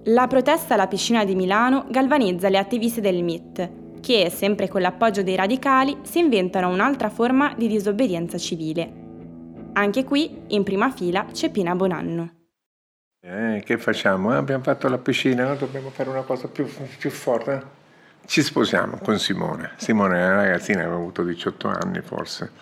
La 0.04 0.26
protesta 0.28 0.74
alla 0.74 0.86
piscina 0.86 1.24
di 1.24 1.34
Milano 1.34 1.86
galvanizza 1.90 2.48
le 2.48 2.58
attiviste 2.58 3.00
del 3.00 3.24
MIT, 3.24 4.00
che, 4.00 4.30
sempre 4.30 4.68
con 4.68 4.80
l'appoggio 4.80 5.24
dei 5.24 5.34
radicali, 5.34 5.98
si 6.02 6.20
inventano 6.20 6.68
un'altra 6.68 7.10
forma 7.10 7.52
di 7.56 7.66
disobbedienza 7.66 8.38
civile. 8.38 9.04
Anche 9.72 10.04
qui, 10.04 10.42
in 10.48 10.62
prima 10.62 10.90
fila, 10.90 11.26
c'è 11.32 11.50
Pina 11.50 11.74
Bonanno. 11.74 12.35
Eh, 13.28 13.60
che 13.64 13.76
facciamo? 13.76 14.32
Eh, 14.32 14.36
abbiamo 14.36 14.62
fatto 14.62 14.88
la 14.88 14.98
piscina, 14.98 15.52
dobbiamo 15.54 15.90
fare 15.90 16.08
una 16.08 16.22
cosa 16.22 16.46
più, 16.46 16.64
più 16.96 17.10
forte. 17.10 17.60
Ci 18.24 18.40
sposiamo 18.40 18.98
con 18.98 19.18
Simone. 19.18 19.72
Simone 19.78 20.20
è 20.20 20.26
una 20.26 20.42
ragazzina, 20.42 20.82
aveva 20.82 20.94
avuto 20.94 21.24
18 21.24 21.66
anni 21.66 22.00
forse, 22.02 22.52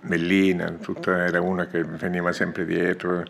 bellina, 0.00 0.70
tutta, 0.80 1.26
era 1.26 1.42
una 1.42 1.66
che 1.66 1.84
veniva 1.84 2.32
sempre 2.32 2.64
dietro. 2.64 3.24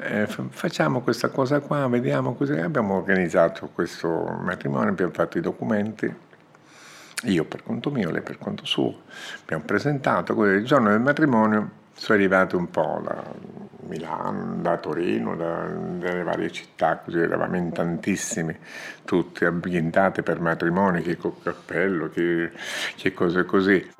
Eh, 0.00 0.28
facciamo 0.50 1.00
questa 1.00 1.28
cosa 1.30 1.58
qua, 1.58 1.88
vediamo 1.88 2.34
così. 2.34 2.52
Abbiamo 2.52 2.94
organizzato 2.94 3.68
questo 3.74 4.38
matrimonio, 4.40 4.90
abbiamo 4.90 5.12
fatto 5.12 5.38
i 5.38 5.40
documenti, 5.40 6.14
io 7.24 7.44
per 7.46 7.64
conto 7.64 7.90
mio, 7.90 8.12
lei 8.12 8.22
per 8.22 8.38
conto 8.38 8.64
suo. 8.64 9.02
Abbiamo 9.42 9.64
presentato, 9.64 10.40
il 10.44 10.64
giorno 10.64 10.90
del 10.90 11.00
matrimonio 11.00 11.68
sono 11.94 12.16
arrivati 12.16 12.54
un 12.54 12.70
po' 12.70 13.02
da 13.04 13.69
Milano, 13.90 14.62
da 14.62 14.78
Torino, 14.78 15.34
da, 15.34 15.66
dalle 15.66 16.22
varie 16.22 16.50
città, 16.52 16.98
così 16.98 17.18
eravamo 17.18 17.56
in 17.56 17.72
tantissimi, 17.72 18.56
tutti 19.04 19.44
ambientati 19.44 20.22
per 20.22 20.40
matrimoni, 20.40 21.16
col 21.16 21.34
cappello, 21.42 22.08
chi, 22.08 22.48
chi 22.94 23.12
cose 23.12 23.44
così. 23.44 23.90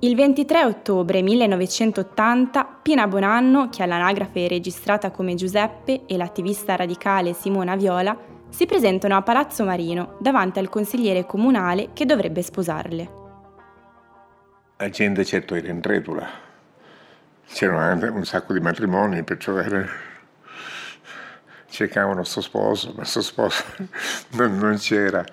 Il 0.00 0.14
23 0.14 0.64
ottobre 0.64 1.22
1980 1.22 2.80
Pina 2.82 3.06
Bonanno, 3.06 3.68
che 3.70 3.82
all'anagrafe 3.82 4.44
è 4.44 4.48
registrata 4.48 5.10
come 5.10 5.34
Giuseppe, 5.34 6.02
e 6.06 6.16
l'attivista 6.16 6.76
radicale 6.76 7.32
Simona 7.32 7.76
Viola 7.76 8.34
si 8.48 8.66
presentano 8.66 9.16
a 9.16 9.22
Palazzo 9.22 9.64
Marino 9.64 10.16
davanti 10.20 10.58
al 10.58 10.68
consigliere 10.68 11.24
comunale 11.24 11.90
che 11.92 12.04
dovrebbe 12.04 12.42
sposarle. 12.42 13.10
La 14.78 14.90
gente 14.90 15.24
certo 15.24 15.54
era 15.54 15.68
incredula. 15.68 16.45
C'erano 17.48 18.14
un 18.14 18.24
sacco 18.24 18.52
di 18.52 18.60
matrimoni, 18.60 19.22
perciò 19.22 19.56
era... 19.56 19.86
cercavano 21.68 22.24
sto 22.24 22.40
sposo, 22.40 22.92
ma 22.96 23.04
sto 23.04 23.22
sposo 23.22 23.64
non, 24.36 24.58
non 24.58 24.76
c'era. 24.76 25.24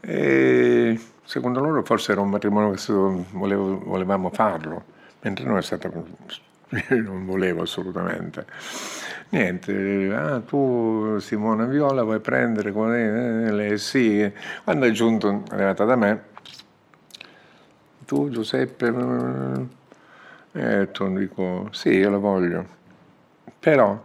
E 0.00 0.98
secondo 1.24 1.60
loro 1.60 1.82
forse 1.82 2.12
era 2.12 2.20
un 2.20 2.30
matrimonio 2.30 2.70
che 2.70 2.82
volevo, 3.32 3.78
volevamo 3.80 4.30
farlo, 4.30 4.84
mentre 5.20 5.44
noi 5.44 5.58
è 5.58 5.62
stato, 5.62 5.90
non 6.88 7.26
volevo 7.26 7.62
assolutamente. 7.62 8.46
Niente, 9.28 10.12
ah, 10.14 10.40
tu 10.40 11.18
Simona 11.18 11.64
Viola 11.64 12.04
vuoi 12.04 12.20
prendere? 12.20 12.70
Eh, 12.70 13.50
lei 13.50 13.76
sì. 13.78 14.32
Quando 14.62 14.86
è 14.86 14.90
giunto, 14.92 15.42
è 15.50 15.54
arrivata 15.54 15.84
da 15.84 15.96
me, 15.96 16.22
tu 18.04 18.30
Giuseppe, 18.30 18.90
tu 20.90 21.16
dico 21.16 21.68
sì, 21.72 21.90
io 21.90 22.10
lo 22.10 22.20
voglio, 22.20 22.66
però 23.58 24.02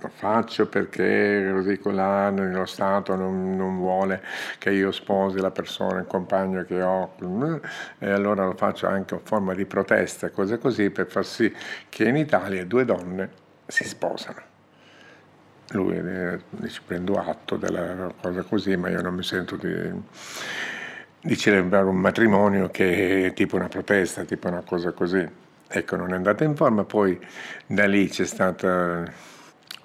lo 0.00 0.08
faccio 0.08 0.68
perché 0.68 1.50
così 1.52 1.78
colà 1.78 2.30
lo 2.30 2.66
Stato 2.66 3.16
non, 3.16 3.56
non, 3.56 3.78
vuole 3.78 4.22
che 4.58 4.70
io 4.70 4.92
sposi 4.92 5.40
la 5.40 5.50
persona, 5.50 6.00
il 6.00 6.06
compagno 6.06 6.64
che 6.64 6.82
ho 6.82 7.14
e 7.98 8.10
allora 8.10 8.44
lo 8.44 8.54
faccio 8.54 8.86
anche 8.86 9.14
in 9.14 9.20
forma 9.22 9.54
di 9.54 9.64
protesta, 9.64 10.30
cose 10.30 10.58
così 10.58 10.90
per 10.90 11.06
far 11.06 11.24
sì 11.24 11.52
che 11.88 12.04
in 12.04 12.16
Italia 12.16 12.64
due 12.64 12.84
donne 12.84 13.30
si 13.66 13.84
sposano. 13.84 14.46
Lui 15.70 15.96
eh, 15.98 16.40
dice 16.50 16.80
prendo 16.86 17.14
atto 17.14 17.56
della 17.56 18.12
cosa 18.20 18.42
così 18.42 18.76
ma 18.76 18.88
io 18.88 19.02
non 19.02 19.14
mi 19.14 19.22
sento 19.22 19.56
di, 19.56 19.92
di 21.28 21.36
celebrare 21.36 21.84
un 21.84 21.96
matrimonio 21.96 22.70
che 22.70 23.26
è 23.26 23.32
tipo 23.34 23.56
una 23.56 23.68
protesta, 23.68 24.24
tipo 24.24 24.48
una 24.48 24.62
cosa 24.64 24.92
così. 24.92 25.28
Ecco, 25.68 25.96
non 25.96 26.14
è 26.14 26.16
andata 26.16 26.42
in 26.42 26.56
forma, 26.56 26.84
poi 26.84 27.20
da 27.66 27.86
lì 27.86 28.08
c'è 28.08 28.24
stata 28.24 29.04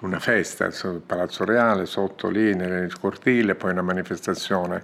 una 0.00 0.18
festa 0.20 0.70
sul 0.70 1.02
Palazzo 1.04 1.44
Reale, 1.44 1.84
sotto 1.84 2.30
lì 2.30 2.54
nel 2.54 2.98
cortile, 2.98 3.56
poi 3.56 3.72
una 3.72 3.82
manifestazione 3.82 4.82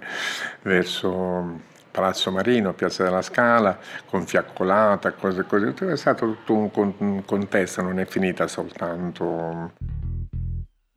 verso 0.61 1.61
Palazzo 1.89 2.29
Marino, 2.29 2.73
Piazza 2.73 3.05
della 3.05 3.23
Scala, 3.23 3.79
con 4.05 4.27
fiaccolata, 4.27 5.13
cose 5.13 5.43
così. 5.45 5.73
È 5.83 5.97
stato 5.97 6.37
tutto 6.43 6.93
un 6.99 7.23
contesto, 7.25 7.81
non 7.81 7.97
è 7.97 8.05
finita 8.05 8.45
soltanto. 8.45 9.71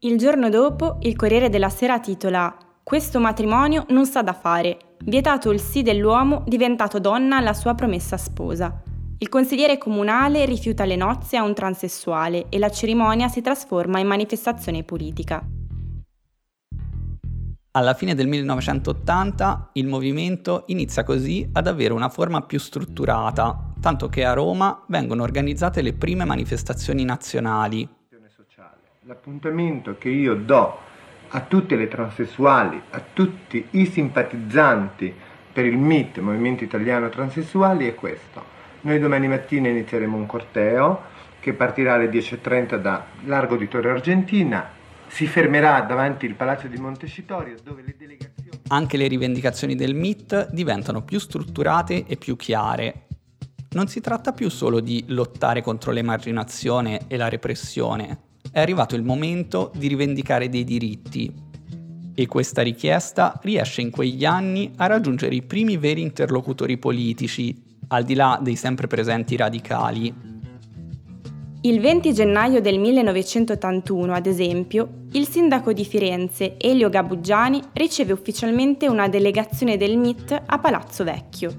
Il 0.00 0.18
giorno 0.18 0.50
dopo 0.50 0.98
il 1.00 1.16
Corriere 1.16 1.48
della 1.48 1.70
Sera 1.70 1.98
titola 2.00 2.54
Questo 2.82 3.18
matrimonio 3.18 3.86
non 3.88 4.04
sta 4.04 4.20
da 4.20 4.34
fare. 4.34 4.92
Vietato 5.06 5.50
il 5.50 5.60
sì 5.60 5.82
dell'uomo 5.82 6.44
diventato 6.46 6.98
donna 6.98 7.36
alla 7.36 7.52
sua 7.52 7.74
promessa 7.74 8.16
sposa. 8.16 8.82
Il 9.18 9.28
consigliere 9.28 9.76
comunale 9.76 10.46
rifiuta 10.46 10.86
le 10.86 10.96
nozze 10.96 11.36
a 11.36 11.42
un 11.42 11.52
transessuale 11.52 12.46
e 12.48 12.58
la 12.58 12.70
cerimonia 12.70 13.28
si 13.28 13.42
trasforma 13.42 13.98
in 13.98 14.06
manifestazione 14.06 14.82
politica. 14.82 15.46
Alla 17.72 17.92
fine 17.92 18.14
del 18.14 18.28
1980 18.28 19.70
il 19.74 19.86
movimento 19.86 20.62
inizia 20.68 21.04
così 21.04 21.46
ad 21.52 21.66
avere 21.66 21.92
una 21.92 22.08
forma 22.08 22.40
più 22.40 22.58
strutturata, 22.58 23.72
tanto 23.80 24.08
che 24.08 24.24
a 24.24 24.32
Roma 24.32 24.84
vengono 24.88 25.22
organizzate 25.22 25.82
le 25.82 25.92
prime 25.92 26.24
manifestazioni 26.24 27.04
nazionali. 27.04 27.86
L'appuntamento 29.02 29.98
che 29.98 30.08
io 30.08 30.34
do 30.34 30.92
a 31.34 31.40
tutte 31.40 31.76
le 31.76 31.88
transessuali, 31.88 32.80
a 32.90 33.02
tutti 33.12 33.66
i 33.70 33.86
simpatizzanti 33.86 35.14
per 35.52 35.64
il 35.64 35.76
MIT, 35.76 36.18
Movimento 36.18 36.64
Italiano 36.64 37.08
Transessuali, 37.08 37.86
è 37.86 37.94
questo 37.94 38.54
noi 38.84 38.98
domani 38.98 39.28
mattina 39.28 39.68
inizieremo 39.68 40.16
un 40.16 40.26
corteo 40.26 41.12
che 41.40 41.54
partirà 41.54 41.94
alle 41.94 42.10
10.30 42.10 42.76
da 42.80 43.04
Largo 43.24 43.56
di 43.56 43.66
Torre 43.66 43.90
Argentina, 43.90 44.68
si 45.06 45.26
fermerà 45.26 45.80
davanti 45.82 46.26
il 46.26 46.34
Palazzo 46.34 46.66
di 46.66 46.76
Montecitorio 46.76 47.56
dove 47.62 47.82
le 47.82 47.94
delegazioni... 47.98 48.60
Anche 48.68 48.96
le 48.96 49.06
rivendicazioni 49.06 49.74
del 49.74 49.94
MIT 49.94 50.50
diventano 50.52 51.02
più 51.02 51.18
strutturate 51.18 52.04
e 52.06 52.16
più 52.16 52.36
chiare. 52.36 53.06
Non 53.70 53.88
si 53.88 54.00
tratta 54.00 54.32
più 54.32 54.50
solo 54.50 54.80
di 54.80 55.04
lottare 55.08 55.62
contro 55.62 55.90
l'emarginazione 55.90 57.06
e 57.08 57.16
la 57.16 57.28
repressione, 57.28 58.18
è 58.54 58.60
arrivato 58.60 58.94
il 58.94 59.02
momento 59.02 59.72
di 59.74 59.88
rivendicare 59.88 60.48
dei 60.48 60.62
diritti. 60.62 61.28
E 62.14 62.26
questa 62.28 62.62
richiesta 62.62 63.36
riesce 63.42 63.80
in 63.80 63.90
quegli 63.90 64.24
anni 64.24 64.70
a 64.76 64.86
raggiungere 64.86 65.34
i 65.34 65.42
primi 65.42 65.76
veri 65.76 66.02
interlocutori 66.02 66.78
politici 66.78 67.60
al 67.88 68.04
di 68.04 68.14
là 68.14 68.38
dei 68.40 68.54
sempre 68.54 68.86
presenti 68.86 69.34
radicali. 69.34 70.14
Il 71.62 71.80
20 71.80 72.12
gennaio 72.12 72.60
del 72.60 72.78
1981, 72.78 74.12
ad 74.12 74.26
esempio, 74.26 75.06
il 75.12 75.26
sindaco 75.26 75.72
di 75.72 75.84
Firenze, 75.84 76.54
Elio 76.56 76.90
Gabuggiani, 76.90 77.60
riceve 77.72 78.12
ufficialmente 78.12 78.86
una 78.86 79.08
delegazione 79.08 79.76
del 79.76 79.98
MIT 79.98 80.42
a 80.46 80.58
Palazzo 80.60 81.02
Vecchio. 81.02 81.52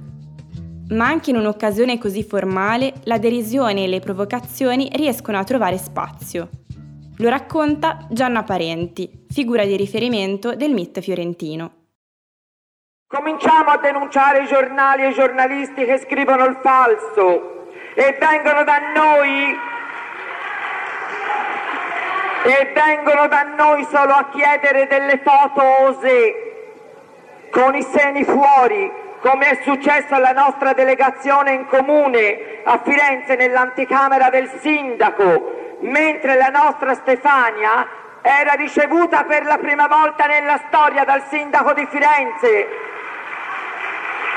Ma 0.90 1.08
anche 1.08 1.32
in 1.32 1.36
un'occasione 1.36 1.98
così 1.98 2.24
formale, 2.24 2.94
la 3.04 3.18
derisione 3.18 3.84
e 3.84 3.88
le 3.88 4.00
provocazioni 4.00 4.88
riescono 4.94 5.38
a 5.38 5.44
trovare 5.44 5.78
spazio. 5.78 6.48
Lo 7.20 7.30
racconta 7.30 8.00
Gianna 8.10 8.44
Parenti, 8.44 9.26
figura 9.30 9.64
di 9.64 9.78
riferimento 9.78 10.54
del 10.54 10.72
MIT 10.72 11.00
fiorentino. 11.00 11.72
Cominciamo 13.08 13.70
a 13.70 13.78
denunciare 13.78 14.42
i 14.44 14.48
giornali 14.48 15.04
e 15.04 15.10
i 15.10 15.14
giornalisti 15.14 15.86
che 15.86 15.98
scrivono 16.00 16.44
il 16.44 16.58
falso 16.62 17.70
e 17.94 18.18
vengono 18.20 18.66
da 18.66 18.80
noi 18.94 19.58
e 22.44 22.72
vengono 22.74 23.28
da 23.30 23.44
noi 23.44 23.86
solo 23.86 24.12
a 24.12 24.30
chiedere 24.30 24.86
delle 24.88 25.22
foto 25.24 25.62
ose 25.86 26.34
con 27.50 27.76
i 27.76 27.82
seni 27.82 28.26
fuori 28.26 28.92
come 29.22 29.52
è 29.52 29.62
successo 29.64 30.16
alla 30.16 30.34
nostra 30.34 30.74
delegazione 30.74 31.54
in 31.54 31.66
comune 31.68 32.62
a 32.66 32.78
Firenze 32.84 33.36
nell'anticamera 33.36 34.30
del 34.30 34.50
sindaco 34.60 35.65
mentre 35.82 36.36
la 36.36 36.50
nostra 36.50 36.94
Stefania 36.94 37.88
era 38.22 38.54
ricevuta 38.54 39.24
per 39.24 39.46
la 39.46 39.58
prima 39.58 39.88
volta 39.88 40.26
nella 40.26 40.60
storia 40.68 41.04
dal 41.04 41.24
sindaco 41.30 41.74
di 41.74 41.88
Firenze 41.90 42.94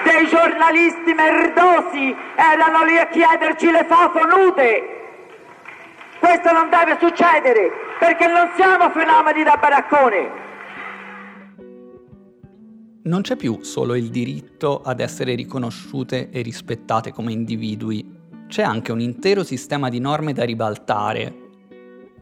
dei 0.05 0.27
giornalisti 0.29 1.12
merdosi 1.12 2.14
erano 2.37 2.85
lì 2.85 2.98
a 2.98 3.09
chiederci 3.09 3.70
le 3.70 3.85
foto 3.85 4.24
nude. 4.24 4.96
Questo 6.18 6.53
non 6.53 6.68
deve 6.68 6.96
succedere 7.01 7.70
perché 7.98 8.27
non 8.27 8.51
siamo 8.55 8.90
fenomeni 8.90 9.42
da 9.42 9.57
baraccone. 9.57 10.46
Non 13.03 13.22
c'è 13.22 13.37
più 13.37 13.62
solo 13.62 13.94
il 13.94 14.11
diritto 14.11 14.83
ad 14.85 15.01
essere 15.01 15.35
riconosciute 15.35 16.31
e 16.31 16.42
rispettate 16.42 17.12
come 17.12 17.33
individui, 17.33 18.17
c'è 18.48 18.62
anche 18.62 18.92
un 18.92 19.00
intero 19.00 19.44
sistema 19.44 19.88
di 19.88 20.00
norme 20.00 20.32
da 20.32 20.42
ribaltare. 20.42 21.46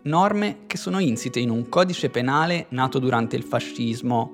Norme 0.02 0.58
che 0.66 0.76
sono 0.76 0.98
insite 0.98 1.40
in 1.40 1.50
un 1.50 1.68
codice 1.68 2.10
penale 2.10 2.66
nato 2.70 2.98
durante 2.98 3.36
il 3.36 3.44
fascismo, 3.44 4.32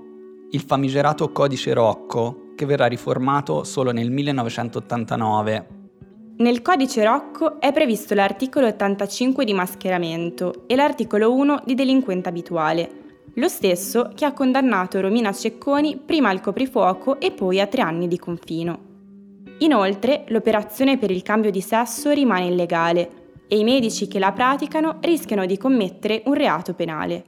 il 0.51 0.63
famigerato 0.63 1.31
codice 1.31 1.73
Rocco, 1.73 2.53
che 2.57 2.67
verrà 2.67 2.87
riformato 2.87 3.65
solo 3.65 3.93
nel 3.93 4.11
1989. 4.11 5.67
Nel 6.39 6.63
codice 6.63 7.05
Rocco 7.05 7.61
è 7.61 7.73
previsto 7.73 8.15
l'articolo 8.15 8.67
85 8.67 9.45
di 9.45 9.53
mascheramento 9.53 10.65
e 10.67 10.75
l'articolo 10.75 11.33
1 11.35 11.63
di 11.65 11.75
delinquente 11.75 12.29
abituale, 12.29 12.91
lo 13.35 13.49
stesso 13.49 14.11
che 14.15 14.25
ha 14.25 14.33
condannato 14.33 15.01
Romina 15.01 15.33
Cecconi 15.33 15.99
prima 16.05 16.31
al 16.31 16.41
coprifuoco 16.41 17.21
e 17.21 17.33
poi 17.33 17.61
a 17.61 17.67
tre 17.67 17.83
anni 17.83 18.09
di 18.09 18.19
confino. 18.19 18.92
Inoltre, 19.63 20.25
l'operazione 20.29 20.99
per 20.99 21.11
il 21.11 21.23
cambio 21.23 21.51
di 21.51 21.61
sesso 21.61 22.11
rimane 22.11 22.47
illegale 22.47 23.45
e 23.47 23.59
i 23.59 23.65
medici 23.65 24.09
che 24.09 24.19
la 24.19 24.33
praticano 24.33 24.99
rischiano 25.01 25.47
di 25.47 25.57
commettere 25.57 26.23
un 26.27 26.35
reato 26.35 26.75
penale. 26.75 27.27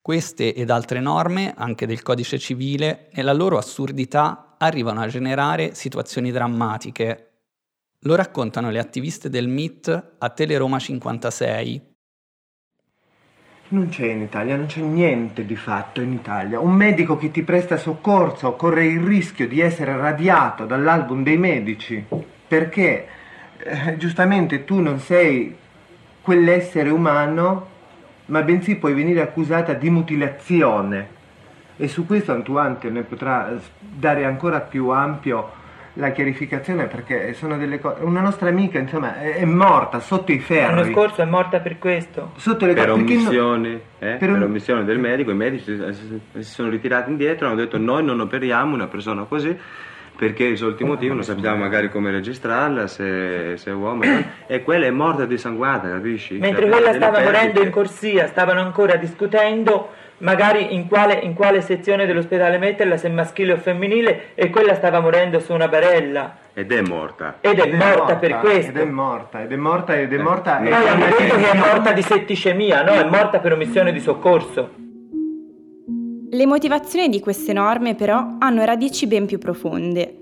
Queste 0.00 0.52
ed 0.52 0.68
altre 0.68 1.00
norme, 1.00 1.54
anche 1.56 1.86
del 1.86 2.02
codice 2.02 2.38
civile, 2.38 3.08
nella 3.12 3.32
loro 3.32 3.56
assurdità 3.56 4.56
arrivano 4.58 5.00
a 5.00 5.06
generare 5.06 5.74
situazioni 5.74 6.30
drammatiche. 6.30 7.28
Lo 8.00 8.14
raccontano 8.14 8.70
le 8.70 8.80
attiviste 8.80 9.30
del 9.30 9.48
MIT 9.48 10.14
a 10.18 10.28
Teleroma 10.28 10.78
56. 10.78 11.91
Non 13.72 13.88
c'è 13.88 14.04
in 14.04 14.20
Italia, 14.20 14.54
non 14.54 14.66
c'è 14.66 14.82
niente 14.82 15.46
di 15.46 15.56
fatto 15.56 16.02
in 16.02 16.12
Italia. 16.12 16.60
Un 16.60 16.74
medico 16.74 17.16
che 17.16 17.30
ti 17.30 17.42
presta 17.42 17.78
soccorso 17.78 18.52
corre 18.52 18.84
il 18.84 19.00
rischio 19.00 19.48
di 19.48 19.60
essere 19.60 19.96
radiato 19.96 20.66
dall'album 20.66 21.22
dei 21.22 21.38
medici 21.38 22.04
perché 22.46 23.06
eh, 23.56 23.96
giustamente 23.96 24.64
tu 24.64 24.80
non 24.80 24.98
sei 24.98 25.56
quell'essere 26.20 26.90
umano, 26.90 27.68
ma 28.26 28.42
bensì 28.42 28.76
puoi 28.76 28.92
venire 28.92 29.22
accusata 29.22 29.72
di 29.72 29.88
mutilazione. 29.88 31.08
E 31.78 31.88
su 31.88 32.04
questo 32.04 32.32
Antoine 32.32 32.76
te 32.78 32.90
ne 32.90 33.00
potrà 33.04 33.58
dare 33.78 34.26
ancora 34.26 34.60
più 34.60 34.90
ampio 34.90 35.50
la 35.94 36.10
chiarificazione 36.10 36.86
perché 36.86 37.34
sono 37.34 37.58
delle 37.58 37.78
cose. 37.78 38.02
Una 38.02 38.20
nostra 38.20 38.48
amica, 38.48 38.78
insomma, 38.78 39.20
è, 39.20 39.36
è 39.36 39.44
morta 39.44 40.00
sotto 40.00 40.32
i 40.32 40.38
ferri. 40.38 40.74
L'anno 40.74 40.92
scorso 40.92 41.22
è 41.22 41.26
morta 41.26 41.60
per 41.60 41.78
questo. 41.78 42.32
Sotto 42.36 42.64
le 42.66 42.72
per 42.74 42.88
no- 42.88 42.94
omissione, 42.94 43.72
eh? 43.72 43.80
per 43.98 44.18
per, 44.18 44.30
un- 44.30 44.42
omissione 44.42 44.84
del 44.84 44.98
medico, 44.98 45.30
i 45.30 45.34
medici 45.34 45.76
si, 45.92 46.42
sono 46.42 46.70
ritirati 46.70 47.10
indietro 47.10 47.46
hanno 47.46 47.56
detto 47.56 47.78
noi 47.78 48.04
non 48.04 48.20
operiamo 48.20 48.74
una 48.74 48.86
persona 48.86 49.24
così 49.24 49.56
perché 50.14 50.44
i 50.44 50.56
soliti 50.56 50.84
motivi 50.84 51.12
non 51.12 51.24
sappiamo 51.24 51.56
magari 51.56 51.90
come 51.90 52.10
registrarla, 52.12 52.86
se, 52.86 53.56
se 53.56 53.70
è 53.70 53.74
uomo 53.74 54.02
e 54.46 54.62
quella 54.62 54.86
è 54.86 54.90
morta 54.90 55.24
dissanguata, 55.24 55.88
capisci? 55.88 56.38
Mentre 56.38 56.68
Cioè, 56.68 56.70
quella 56.70 56.92
stava 56.92 57.20
morendo 57.22 57.62
in 57.62 57.70
corsia, 57.70 58.26
stavano 58.28 58.60
ancora 58.60 58.96
discutendo 58.96 59.90
magari 60.22 60.74
in 60.74 60.88
quale, 60.88 61.14
in 61.14 61.34
quale 61.34 61.60
sezione 61.60 62.06
dell'ospedale 62.06 62.58
metterla, 62.58 62.96
se 62.96 63.08
maschile 63.08 63.52
o 63.52 63.56
femminile, 63.58 64.30
e 64.34 64.50
quella 64.50 64.74
stava 64.74 65.00
morendo 65.00 65.38
su 65.38 65.52
una 65.52 65.68
barella. 65.68 66.36
Ed 66.54 66.72
è 66.72 66.80
morta. 66.82 67.38
Ed 67.40 67.58
è 67.58 67.72
morta 67.72 68.16
per 68.16 68.38
questo. 68.38 68.70
Ed 68.70 68.76
è 68.76 68.84
morta, 68.84 69.42
ed 69.42 69.52
è 69.52 69.56
morta, 69.56 69.98
ed 69.98 70.12
è 70.12 70.18
morta. 70.18 70.58
Noi 70.58 70.70
e- 70.70 70.74
abbiamo 70.74 71.04
detto 71.04 71.36
che 71.36 71.50
è 71.50 71.56
morta 71.56 71.92
di 71.92 72.02
setticemia, 72.02 72.82
no? 72.82 72.92
È 72.92 73.04
morta 73.04 73.38
per 73.38 73.52
omissione 73.52 73.92
di 73.92 74.00
soccorso. 74.00 74.70
Le 76.30 76.46
motivazioni 76.46 77.08
di 77.08 77.20
queste 77.20 77.52
norme 77.52 77.94
però 77.94 78.36
hanno 78.38 78.64
radici 78.64 79.06
ben 79.06 79.26
più 79.26 79.38
profonde. 79.38 80.16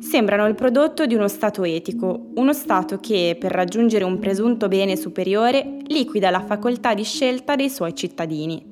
Sembrano 0.00 0.46
il 0.46 0.54
prodotto 0.54 1.04
di 1.04 1.14
uno 1.14 1.28
Stato 1.28 1.62
etico, 1.64 2.30
uno 2.36 2.54
Stato 2.54 2.98
che, 2.98 3.36
per 3.38 3.52
raggiungere 3.52 4.04
un 4.04 4.18
presunto 4.18 4.68
bene 4.68 4.96
superiore, 4.96 5.76
liquida 5.86 6.30
la 6.30 6.40
facoltà 6.40 6.94
di 6.94 7.04
scelta 7.04 7.56
dei 7.56 7.68
suoi 7.68 7.94
cittadini. 7.94 8.69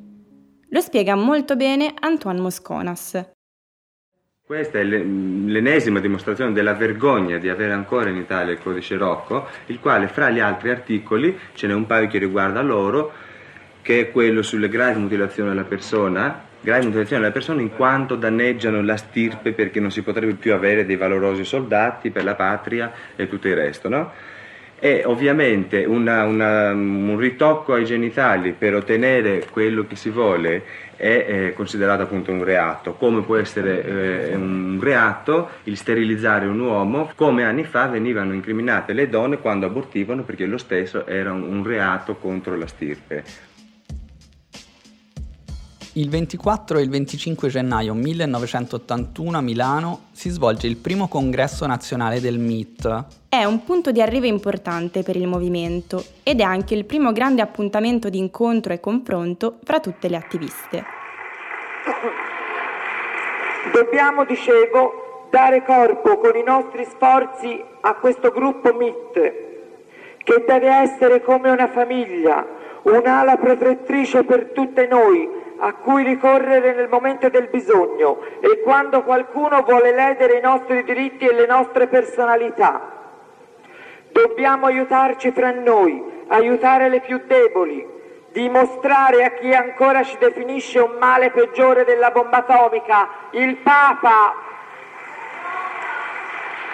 Lo 0.71 0.81
spiega 0.81 1.15
molto 1.15 1.57
bene 1.57 1.95
Antoine 1.99 2.41
Mosconas. 2.41 3.31
Questa 4.45 4.79
è 4.79 4.83
l'e- 4.83 5.03
l'ennesima 5.03 5.99
dimostrazione 5.99 6.53
della 6.53 6.75
vergogna 6.75 7.39
di 7.39 7.49
avere 7.49 7.73
ancora 7.73 8.11
in 8.11 8.17
Italia 8.17 8.53
il 8.53 8.61
codice 8.61 8.99
Rocco, 8.99 9.49
il 9.67 9.81
quale 9.81 10.09
fra 10.09 10.29
gli 10.29 10.41
altri 10.41 10.69
articoli, 10.69 11.39
ce 11.55 11.67
n'è 11.67 11.73
un 11.73 11.87
paio 11.87 12.09
che 12.09 12.19
riguarda 12.19 12.61
loro, 12.61 13.13
che 13.81 14.01
è 14.01 14.11
quello 14.11 14.43
sulle 14.43 14.69
gravi 14.69 15.01
mutilazioni 15.01 15.49
della 15.49 15.65
persona, 15.65 16.45
gravi 16.61 16.85
mutilazioni 16.85 17.23
della 17.23 17.35
persona 17.35 17.63
in 17.63 17.75
quanto 17.75 18.15
danneggiano 18.15 18.83
la 18.83 18.97
stirpe 18.99 19.53
perché 19.53 19.81
non 19.81 19.91
si 19.91 20.03
potrebbe 20.03 20.35
più 20.35 20.53
avere 20.53 20.85
dei 20.85 20.97
valorosi 20.97 21.45
soldati 21.45 22.11
per 22.11 22.25
la 22.25 22.35
patria 22.35 22.93
e 23.17 23.27
tutto 23.27 23.49
il 23.49 23.55
resto, 23.55 23.89
no? 23.89 24.13
E 24.81 25.03
ovviamente 25.05 25.85
una- 25.85 26.25
una- 26.25 26.71
un 26.73 27.17
ritocco 27.19 27.75
ai 27.75 27.85
genitali 27.85 28.53
per 28.53 28.77
ottenere 28.77 29.45
quello 29.51 29.85
che 29.89 29.97
si 29.97 30.09
vuole 30.09 30.63
è 30.95 31.27
eh, 31.29 31.53
considerato 31.53 32.03
appunto 32.03 32.31
un 32.31 32.45
reato, 32.45 32.95
come 32.95 33.23
può 33.23 33.37
essere 33.37 33.85
eh, 33.85 34.35
un 34.37 34.79
reato 34.81 35.49
il 35.65 35.77
sterilizzare 35.77 36.47
un 36.47 36.61
uomo, 36.61 37.11
come 37.17 37.45
anni 37.45 37.65
fa 37.65 37.87
venivano 37.87 38.33
incriminate 38.35 38.93
le 38.93 39.09
donne 39.09 39.39
quando 39.39 39.67
abortivano 39.67 40.23
perché 40.23 40.47
lo 40.47 40.59
stesso 40.59 41.07
era 41.07 41.33
un, 41.33 41.43
un 41.43 41.65
reato 41.65 42.15
contro 42.17 42.57
la 42.57 42.67
stirpe. 42.67 43.25
Il 45.99 46.11
24 46.11 46.79
e 46.79 46.83
il 46.83 46.91
25 46.91 47.49
gennaio 47.49 47.93
1981 47.93 49.37
a 49.37 49.41
Milano 49.41 50.03
si 50.13 50.29
svolge 50.29 50.69
il 50.69 50.77
primo 50.77 51.09
congresso 51.09 51.67
nazionale 51.67 52.21
del 52.21 52.39
MIT. 52.39 53.05
È 53.29 53.43
un 53.43 53.65
punto 53.65 53.91
di 53.91 54.01
arrivo 54.01 54.27
importante 54.27 55.03
per 55.03 55.17
il 55.17 55.27
movimento 55.27 56.05
ed 56.23 56.39
è 56.39 56.45
anche 56.45 56.75
il 56.75 56.85
primo 56.85 57.11
grande 57.11 57.43
appuntamento 57.43 58.11
di 58.11 58.19
incontro 58.19 58.73
e 58.73 58.79
confronto 58.79 59.59
fra 59.65 59.81
tutte 59.81 60.09
le 60.09 60.15
attiviste. 60.15 60.85
Dobbiamo, 63.73 64.25
dicevo, 64.25 65.27
dare 65.33 65.65
corpo 65.65 66.19
con 66.19 66.37
i 66.37 66.45
nostri 66.45 66.85
sforzi 66.85 67.61
a 67.81 67.95
questo 67.95 68.31
gruppo 68.31 68.73
MIT, 68.73 69.33
che 70.23 70.45
deve 70.47 70.69
essere 70.69 71.21
come 71.23 71.51
una 71.51 71.67
famiglia, 71.67 72.47
un'ala 72.83 73.37
protettrice 73.37 74.23
per 74.23 74.53
tutte 74.55 74.87
noi, 74.87 75.38
a 75.59 75.73
cui 75.75 76.05
ricorrere 76.05 76.73
nel 76.75 76.89
momento 76.89 77.29
del 77.29 77.49
bisogno 77.49 78.21
e 78.41 78.61
quando 78.63 79.03
qualcuno 79.03 79.63
vuole 79.63 79.93
ledere 79.93 80.39
i 80.39 80.41
nostri 80.41 80.85
diritti 80.85 81.27
e 81.27 81.33
le 81.33 81.47
nostre 81.47 81.87
personalità. 81.89 82.97
Dobbiamo 84.11 84.67
aiutarci 84.67 85.31
fra 85.33 85.51
noi, 85.53 86.25
aiutare 86.29 86.89
le 86.89 87.01
più 87.01 87.23
deboli, 87.27 87.87
dimostrare 88.31 89.25
a 89.25 89.31
chi 89.31 89.53
ancora 89.53 90.03
ci 90.03 90.17
definisce 90.19 90.79
un 90.79 90.97
male 90.99 91.31
peggiore 91.31 91.85
della 91.85 92.11
bomba 92.11 92.39
atomica, 92.39 93.09
il 93.31 93.57
Papa, 93.57 94.35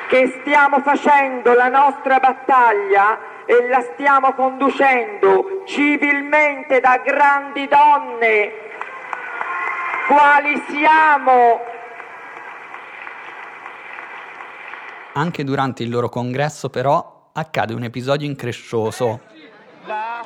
che 0.08 0.38
stiamo 0.40 0.80
facendo 0.80 1.54
la 1.54 1.68
nostra 1.68 2.18
battaglia 2.18 3.18
e 3.46 3.68
la 3.68 3.80
stiamo 3.80 4.32
conducendo 4.34 5.62
civilmente 5.64 6.80
da 6.80 7.00
grandi 7.04 7.66
donne, 7.66 8.52
quali 10.06 10.62
siamo. 10.68 11.60
Anche 15.14 15.44
durante 15.44 15.82
il 15.82 15.90
loro 15.90 16.08
congresso 16.08 16.70
però 16.70 17.30
accade 17.32 17.72
un 17.72 17.84
episodio 17.84 18.26
increscioso. 18.26 19.20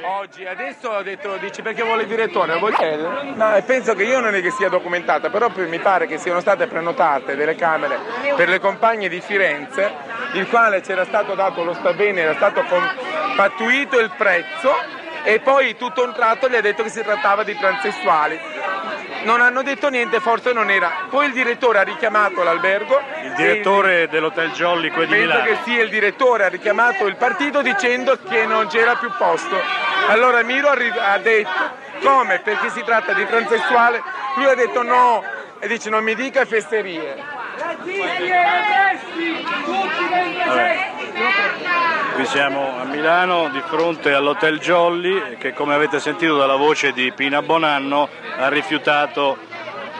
Oggi, 0.01 0.47
adesso 0.47 0.89
ho 0.89 1.03
detto, 1.03 1.37
dici 1.39 1.63
perché 1.63 1.83
vuole 1.83 2.03
il 2.03 2.09
direttore? 2.09 2.53
Lo 2.53 2.59
vuoi 2.61 2.73
chiedere? 2.73 3.33
No, 3.35 3.57
e 3.57 3.63
penso 3.63 3.95
che 3.95 4.05
io 4.05 4.21
non 4.21 4.35
è 4.35 4.41
che 4.41 4.51
sia 4.51 4.69
documentata, 4.69 5.31
però 5.31 5.51
mi 5.57 5.79
pare 5.81 6.07
che 6.07 6.19
siano 6.19 6.39
state 6.41 6.69
prenotate 6.69 7.35
delle 7.35 7.57
camere 7.57 7.99
per 8.37 8.49
le 8.49 8.61
compagne 8.61 9.09
di 9.09 9.21
Firenze, 9.21 9.93
il 10.35 10.49
quale 10.49 10.81
c'era 10.81 11.05
stato 11.05 11.35
dato 11.35 11.65
lo 11.65 11.75
sta 11.75 11.93
bene, 11.93 12.21
era 12.21 12.35
stato 12.35 12.63
pattuito 13.37 13.99
il 13.99 14.13
prezzo 14.17 14.73
e 15.25 15.41
poi 15.41 15.77
tutto 15.77 16.05
un 16.05 16.13
tratto 16.13 16.49
gli 16.49 16.55
ha 16.55 16.61
detto 16.61 16.85
che 16.85 16.91
si 16.91 17.03
trattava 17.03 17.43
di 17.43 17.57
transessuali. 17.57 18.39
Non 19.25 19.41
hanno 19.41 19.63
detto 19.63 19.89
niente, 19.89 20.21
forse 20.21 20.53
non 20.53 20.71
era. 20.71 20.91
Poi 21.11 21.27
il 21.27 21.33
direttore 21.33 21.79
ha 21.79 21.83
richiamato 21.83 22.43
l'albergo. 22.43 23.01
Il 23.25 23.33
direttore 23.35 24.09
dell'Hotel 24.09 24.51
Jolly, 24.53 24.91
quello 24.91 25.13
di 25.13 25.19
Penso 25.19 25.27
Milano. 25.39 25.45
che 25.45 25.59
sia 25.65 25.83
il 25.83 25.89
direttore, 25.91 26.45
ha 26.45 26.49
richiamato 26.49 27.07
il 27.07 27.17
partito 27.17 27.61
dicendo 27.63 28.19
che 28.29 28.47
non 28.47 28.67
c'era 28.69 28.95
più 28.97 29.11
posto. 29.19 29.61
Allora 30.09 30.43
Miro 30.43 30.69
ha 30.69 30.75
ri- 30.75 30.93
ha 30.97 31.19
detto, 31.19 31.51
come? 32.03 32.39
Perché 32.39 32.71
si 32.71 32.83
tratta 32.85 33.13
di 33.13 33.27
transessuale? 33.27 34.03
Lui 34.37 34.47
ha 34.47 34.55
detto 34.55 34.83
no, 34.83 35.23
e 35.59 35.67
dice 35.69 35.91
non 35.91 36.05
mi 36.05 36.15
dica 36.15 36.45
fesserie. 36.45 37.17
Qui 42.19 42.27
siamo 42.27 42.77
a 42.77 42.83
Milano 42.83 43.49
di 43.49 43.61
fronte 43.61 44.13
all'Hotel 44.13 44.59
Jolly 44.59 45.37
che 45.37 45.53
come 45.53 45.75
avete 45.75 46.01
sentito 46.01 46.37
dalla 46.37 46.57
voce 46.57 46.91
di 46.91 47.13
Pina 47.13 47.43
Bonanno 47.43 48.09
ha 48.37 48.49
rifiutato 48.49 49.39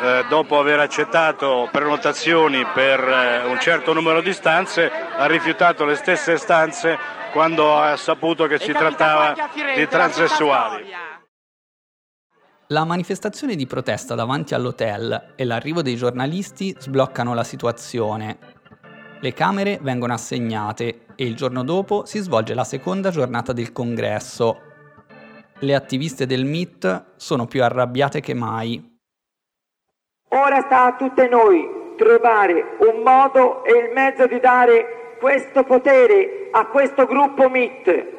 eh, 0.03 0.25
dopo 0.29 0.59
aver 0.59 0.81
accettato 0.81 1.69
prenotazioni 1.71 2.67
per 2.75 2.99
eh, 2.99 3.45
un 3.45 3.61
certo 3.61 3.93
numero 3.93 4.21
di 4.21 4.33
stanze, 4.33 4.91
ha 4.91 5.27
rifiutato 5.27 5.85
le 5.85 5.95
stesse 5.95 6.39
stanze 6.39 6.99
quando 7.31 7.79
ha 7.79 7.97
saputo 7.97 8.49
che 8.49 8.59
si 8.59 8.73
trattava 8.73 9.37
di 9.77 9.87
transessuali. 9.87 10.87
La 12.71 12.85
manifestazione 12.85 13.55
di 13.55 13.67
protesta 13.67 14.17
davanti 14.17 14.55
all'hotel 14.55 15.35
e 15.37 15.45
l'arrivo 15.45 15.83
dei 15.83 15.95
giornalisti 15.95 16.75
sbloccano 16.77 17.33
la 17.33 17.45
situazione. 17.45 18.48
Le 19.21 19.33
camere 19.33 19.79
vengono 19.83 20.13
assegnate 20.13 21.07
e 21.17 21.25
il 21.25 21.35
giorno 21.35 21.65
dopo 21.65 22.05
si 22.05 22.21
svolge 22.21 22.55
la 22.55 22.63
seconda 22.63 23.11
giornata 23.11 23.53
del 23.53 23.73
congresso. 23.73 24.61
Le 25.59 25.75
attiviste 25.75 26.25
del 26.25 26.45
MIT 26.45 27.15
sono 27.17 27.47
più 27.47 27.65
arrabbiate 27.65 28.21
che 28.21 28.35
mai. 28.35 28.97
Ora 30.29 30.61
sta 30.61 30.85
a 30.85 30.95
tutte 30.95 31.27
noi 31.27 31.95
trovare 31.97 32.77
un 32.79 33.03
modo 33.03 33.65
e 33.65 33.87
il 33.87 33.93
mezzo 33.93 34.29
di 34.29 34.39
dare 34.39 35.17
questo 35.19 35.65
potere 35.65 36.49
a 36.53 36.67
questo 36.67 37.05
gruppo 37.07 37.49
MIT. 37.49 38.17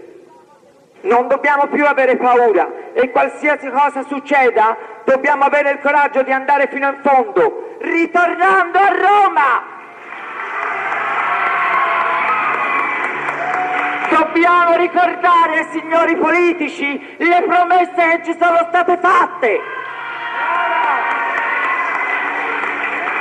Non 1.01 1.29
dobbiamo 1.29 1.67
più 1.67 1.85
avere 1.85 2.17
paura 2.17 2.91
e 2.91 3.09
qualsiasi 3.09 3.69
cosa 3.69 4.03
succeda 4.03 4.75
dobbiamo 5.05 5.45
avere 5.45 5.71
il 5.71 5.79
coraggio 5.79 6.23
di 6.23 6.31
andare 6.33 6.67
fino 6.67 6.89
in 6.89 6.99
fondo, 7.01 7.77
ritornando 7.79 8.77
a 8.77 8.88
Dobbiamo 14.49 14.77
ricordare, 14.77 15.67
signori 15.69 16.15
politici, 16.17 16.99
le 17.17 17.43
promesse 17.47 17.93
che 17.93 18.21
ci 18.25 18.35
sono 18.39 18.57
state 18.67 18.97
fatte. 18.99 19.59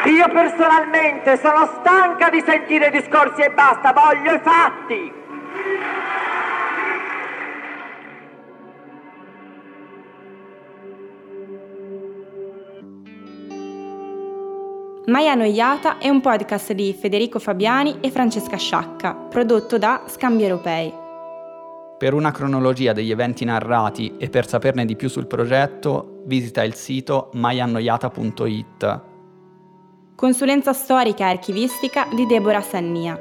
Io 0.04 0.28
personalmente 0.30 1.36
sono 1.36 1.66
stanca 1.80 2.30
di 2.30 2.40
sentire 2.40 2.90
discorsi 2.90 3.42
e 3.42 3.50
basta, 3.50 3.92
voglio 3.92 4.32
i 4.32 4.38
fatti. 4.38 5.12
Mai 15.04 15.28
Annoiata 15.28 15.98
è 15.98 16.08
un 16.08 16.22
podcast 16.22 16.72
di 16.72 16.96
Federico 16.98 17.38
Fabiani 17.38 17.98
e 18.00 18.10
Francesca 18.10 18.56
Sciacca, 18.56 19.12
prodotto 19.12 19.76
da 19.76 20.04
Scambi 20.06 20.42
Europei. 20.44 20.97
Per 21.98 22.14
una 22.14 22.30
cronologia 22.30 22.92
degli 22.92 23.10
eventi 23.10 23.44
narrati 23.44 24.14
e 24.18 24.28
per 24.28 24.46
saperne 24.46 24.84
di 24.84 24.94
più 24.94 25.08
sul 25.08 25.26
progetto, 25.26 26.22
visita 26.26 26.62
il 26.62 26.74
sito 26.74 27.30
maiannoiata.it. 27.32 29.00
Consulenza 30.14 30.72
storica 30.72 31.24
e 31.24 31.30
archivistica 31.30 32.06
di 32.14 32.24
Deborah 32.24 32.60
Sannia. 32.60 33.18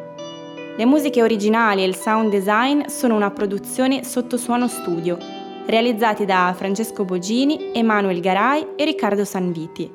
Le 0.77 0.85
musiche 0.85 1.23
originali 1.23 1.81
e 1.81 1.87
il 1.87 1.95
sound 1.95 2.29
design 2.29 2.85
sono 2.85 3.15
una 3.15 3.31
produzione 3.31 4.03
sotto 4.03 4.37
suono 4.37 4.67
studio, 4.67 5.17
realizzati 5.65 6.25
da 6.25 6.53
Francesco 6.55 7.03
Bogini, 7.03 7.71
Emanuel 7.73 8.19
Garai 8.19 8.75
e 8.75 8.85
Riccardo 8.85 9.25
Sanviti. 9.25 9.91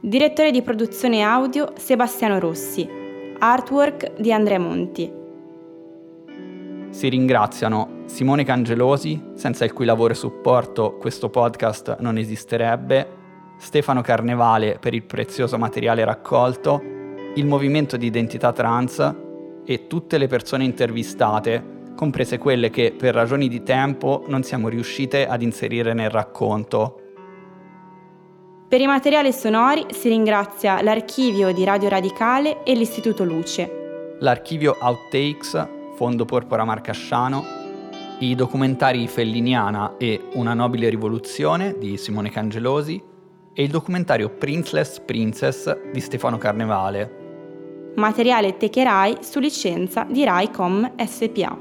Direttore 0.00 0.50
di 0.50 0.62
produzione 0.62 1.22
audio 1.22 1.72
Sebastiano 1.76 2.40
Rossi. 2.40 2.88
Artwork 3.38 4.18
di 4.18 4.32
Andrea 4.32 4.58
Monti. 4.58 5.08
Si 6.90 7.08
ringraziano 7.08 7.97
Simone 8.08 8.42
Cangelosi, 8.42 9.32
senza 9.34 9.66
il 9.66 9.72
cui 9.74 9.84
lavoro 9.84 10.14
e 10.14 10.16
supporto 10.16 10.96
questo 10.96 11.28
podcast 11.28 11.98
non 12.00 12.16
esisterebbe, 12.16 13.06
Stefano 13.58 14.00
Carnevale 14.00 14.78
per 14.80 14.94
il 14.94 15.02
prezioso 15.04 15.58
materiale 15.58 16.04
raccolto, 16.04 16.82
il 17.34 17.44
movimento 17.44 17.98
di 17.98 18.06
identità 18.06 18.50
trans 18.52 19.14
e 19.62 19.86
tutte 19.86 20.16
le 20.16 20.26
persone 20.26 20.64
intervistate, 20.64 21.92
comprese 21.94 22.38
quelle 22.38 22.70
che 22.70 22.94
per 22.96 23.14
ragioni 23.14 23.46
di 23.46 23.62
tempo 23.62 24.24
non 24.26 24.42
siamo 24.42 24.68
riuscite 24.68 25.28
ad 25.28 25.42
inserire 25.42 25.92
nel 25.92 26.10
racconto. 26.10 27.00
Per 28.68 28.80
i 28.80 28.86
materiali 28.86 29.32
sonori 29.32 29.84
si 29.90 30.08
ringrazia 30.08 30.80
l'archivio 30.80 31.52
di 31.52 31.62
Radio 31.62 31.90
Radicale 31.90 32.64
e 32.64 32.74
l'Istituto 32.74 33.22
Luce. 33.22 34.16
L'archivio 34.20 34.76
Outtakes, 34.80 35.68
Fondo 35.94 36.24
Porpora 36.24 36.64
Marcasciano, 36.64 37.57
i 38.20 38.34
documentari 38.34 39.06
Felliniana 39.06 39.96
e 39.96 40.20
Una 40.32 40.52
nobile 40.52 40.88
rivoluzione 40.88 41.78
di 41.78 41.96
Simone 41.96 42.30
Cangelosi 42.30 43.00
e 43.52 43.62
il 43.62 43.70
documentario 43.70 44.28
Princeless 44.30 45.00
Princess 45.00 45.90
di 45.92 46.00
Stefano 46.00 46.36
Carnevale. 46.36 47.92
Materiale 47.94 48.56
Techerai 48.56 49.18
su 49.20 49.38
licenza 49.38 50.04
di 50.04 50.24
RaiCom 50.24 50.94
SPA. 51.04 51.56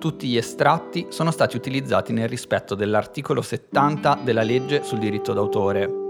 Tutti 0.00 0.26
gli 0.26 0.36
estratti 0.36 1.06
sono 1.10 1.30
stati 1.30 1.56
utilizzati 1.56 2.12
nel 2.12 2.28
rispetto 2.28 2.74
dell'articolo 2.74 3.40
70 3.40 4.20
della 4.24 4.42
legge 4.42 4.82
sul 4.82 4.98
diritto 4.98 5.32
d'autore 5.32 6.09